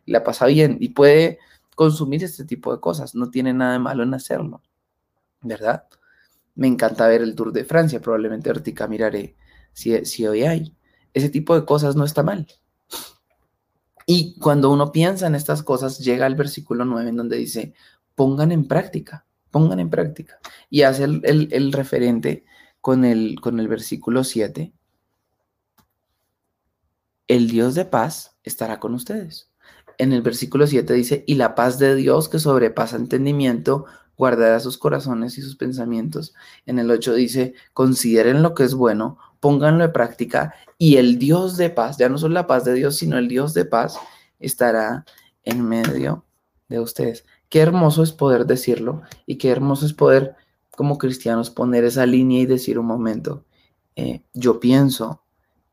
y 0.06 0.12
la 0.12 0.22
pasa 0.22 0.46
bien 0.48 0.76
y 0.82 0.90
puede 0.90 1.40
consumir 1.76 2.26
este 2.26 2.44
tipo 2.44 2.76
de 2.76 2.82
cosas. 2.82 3.16
No 3.16 3.30
tiene 3.30 3.54
nada 3.54 3.72
de 3.72 3.80
malo 3.80 4.04
en 4.04 4.14
hacerlo, 4.14 4.62
¿verdad? 5.40 5.86
Me 6.56 6.68
encanta 6.68 7.08
ver 7.08 7.22
el 7.22 7.36
Tour 7.36 7.54
de 7.54 7.64
Francia, 7.64 8.02
probablemente 8.02 8.50
ahorita 8.50 8.86
miraré 8.90 9.38
si, 9.72 10.04
si 10.04 10.28
hoy 10.28 10.44
hay. 10.44 10.76
Ese 11.14 11.30
tipo 11.30 11.58
de 11.58 11.64
cosas 11.64 11.96
no 11.96 12.04
está 12.04 12.22
mal. 12.22 12.46
Y 14.06 14.38
cuando 14.40 14.72
uno 14.72 14.92
piensa 14.92 15.28
en 15.28 15.36
estas 15.36 15.64
cosas, 15.64 16.00
llega 16.00 16.26
al 16.26 16.36
versículo 16.36 16.84
9 16.84 17.12
en 17.12 17.16
donde 17.16 17.38
dice, 17.38 17.74
pongan 18.14 18.52
en 18.52 18.68
práctica, 18.68 19.26
pongan 19.52 19.80
en 19.80 19.90
práctica. 19.90 20.38
Y 20.70 20.82
hace 20.82 21.06
el, 21.06 21.72
referente 21.72 22.44
con 22.82 23.06
el, 23.06 23.40
con 23.40 23.58
el 23.62 23.70
versículo 23.70 24.26
7. 24.26 24.74
El 27.32 27.48
Dios 27.48 27.76
de 27.76 27.86
paz 27.86 28.36
estará 28.44 28.82
con 28.82 28.94
ustedes. 28.94 29.50
En 29.98 30.12
el 30.12 30.22
versículo 30.22 30.68
7 30.68 30.94
dice, 30.94 31.24
y 31.26 31.36
la 31.36 31.56
paz 31.56 31.80
de 31.80 31.96
Dios 31.96 32.28
que 32.28 32.40
sobrepasa 32.40 32.98
entendimiento 32.98 33.86
guardará 34.18 34.60
sus 34.60 34.78
corazones 34.78 35.38
y 35.38 35.42
sus 35.42 35.56
pensamientos. 35.56 36.34
En 36.66 36.78
el 36.78 36.92
8 36.92 37.14
dice, 37.14 37.54
consideren 37.72 38.44
lo 38.44 38.54
que 38.54 38.66
es 38.66 38.74
bueno, 38.74 39.18
pónganlo 39.40 39.86
en 39.86 39.94
práctica 39.94 40.54
y 40.78 40.98
el 40.98 41.20
Dios 41.20 41.56
de 41.56 41.70
paz, 41.70 41.96
ya 41.98 42.10
no 42.10 42.18
solo 42.18 42.34
la 42.34 42.48
paz 42.48 42.66
de 42.66 42.74
Dios, 42.74 42.98
sino 42.98 43.18
el 43.18 43.30
Dios 43.30 43.54
de 43.54 43.64
paz 43.64 43.98
estará 44.42 45.06
en 45.44 45.64
medio 45.66 46.26
de 46.68 46.82
ustedes. 46.82 47.24
Qué 47.48 47.62
hermoso 47.62 48.04
es 48.04 48.12
poder 48.12 48.46
decirlo 48.46 49.04
y 49.26 49.38
qué 49.38 49.52
hermoso 49.52 49.86
es 49.86 49.94
poder 49.94 50.36
como 50.72 50.98
cristianos 50.98 51.50
poner 51.50 51.86
esa 51.86 52.06
línea 52.06 52.42
y 52.42 52.46
decir 52.46 52.78
un 52.78 52.88
momento, 52.88 53.46
eh, 53.96 54.22
yo 54.34 54.60
pienso 54.60 55.24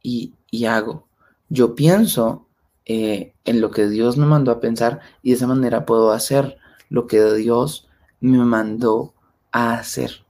y, 0.01 0.37
hago, 0.67 1.08
yo 1.49 1.75
pienso 1.75 2.47
eh, 2.85 3.35
en 3.45 3.61
lo 3.61 3.71
que 3.71 3.89
Dios 3.89 4.17
me 4.17 4.27
mandó 4.27 4.51
a 4.51 4.61
pensar 4.61 5.01
y 5.23 5.31
de 5.31 5.37
esa 5.37 5.47
manera 5.47 5.87
puedo 5.87 6.13
hacer 6.13 6.59
lo 6.89 7.07
que 7.07 7.23
Dios 7.35 7.89
me 8.21 8.39
mandó 8.39 9.15
a 9.53 9.75
hacer. 9.75 10.25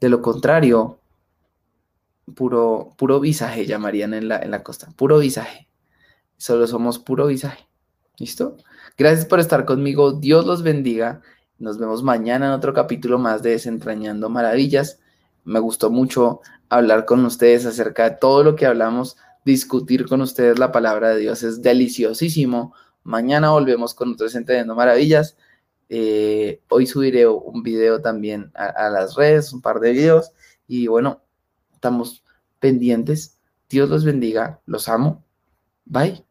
De 0.00 0.08
lo 0.08 0.22
contrario, 0.22 0.98
puro, 2.34 2.90
puro 2.96 3.20
visaje 3.20 3.66
llamarían 3.66 4.14
en 4.14 4.28
la, 4.28 4.38
en 4.38 4.50
la 4.50 4.62
costa, 4.62 4.92
puro 4.96 5.18
visaje. 5.18 5.68
Solo 6.36 6.66
somos 6.66 6.98
puro 6.98 7.26
visaje. 7.26 7.66
¿Listo? 8.18 8.56
Gracias 8.96 9.26
por 9.26 9.40
estar 9.40 9.64
conmigo. 9.64 10.12
Dios 10.12 10.46
los 10.46 10.62
bendiga. 10.62 11.20
Nos 11.58 11.78
vemos 11.78 12.02
mañana 12.02 12.46
en 12.46 12.52
otro 12.52 12.72
capítulo 12.72 13.18
más 13.18 13.42
de 13.42 13.50
Desentrañando 13.50 14.28
Maravillas. 14.28 15.00
Me 15.44 15.58
gustó 15.58 15.90
mucho 15.90 16.40
hablar 16.68 17.04
con 17.04 17.24
ustedes 17.24 17.66
acerca 17.66 18.10
de 18.10 18.16
todo 18.16 18.42
lo 18.42 18.56
que 18.56 18.66
hablamos, 18.66 19.16
discutir 19.44 20.06
con 20.06 20.20
ustedes 20.20 20.58
la 20.58 20.72
palabra 20.72 21.10
de 21.10 21.20
Dios. 21.20 21.42
Es 21.42 21.62
deliciosísimo. 21.62 22.74
Mañana 23.02 23.50
volvemos 23.50 23.94
con 23.94 24.12
otro 24.12 24.24
Desentrañando 24.24 24.74
Maravillas. 24.74 25.36
Eh, 25.88 26.62
hoy 26.68 26.86
subiré 26.86 27.26
un 27.26 27.62
video 27.62 28.00
también 28.00 28.50
a, 28.54 28.88
las 28.88 29.14
redes, 29.14 29.52
un 29.52 29.60
par 29.60 29.80
de 29.80 29.92
videos. 29.92 30.32
Y 30.66 30.86
bueno, 30.86 31.22
estamos 31.72 32.24
pendientes. 32.58 33.38
Dios 33.68 33.88
los 33.88 34.04
bendiga. 34.04 34.60
Los 34.66 34.88
amo. 34.88 35.24
Bye. 35.84 36.23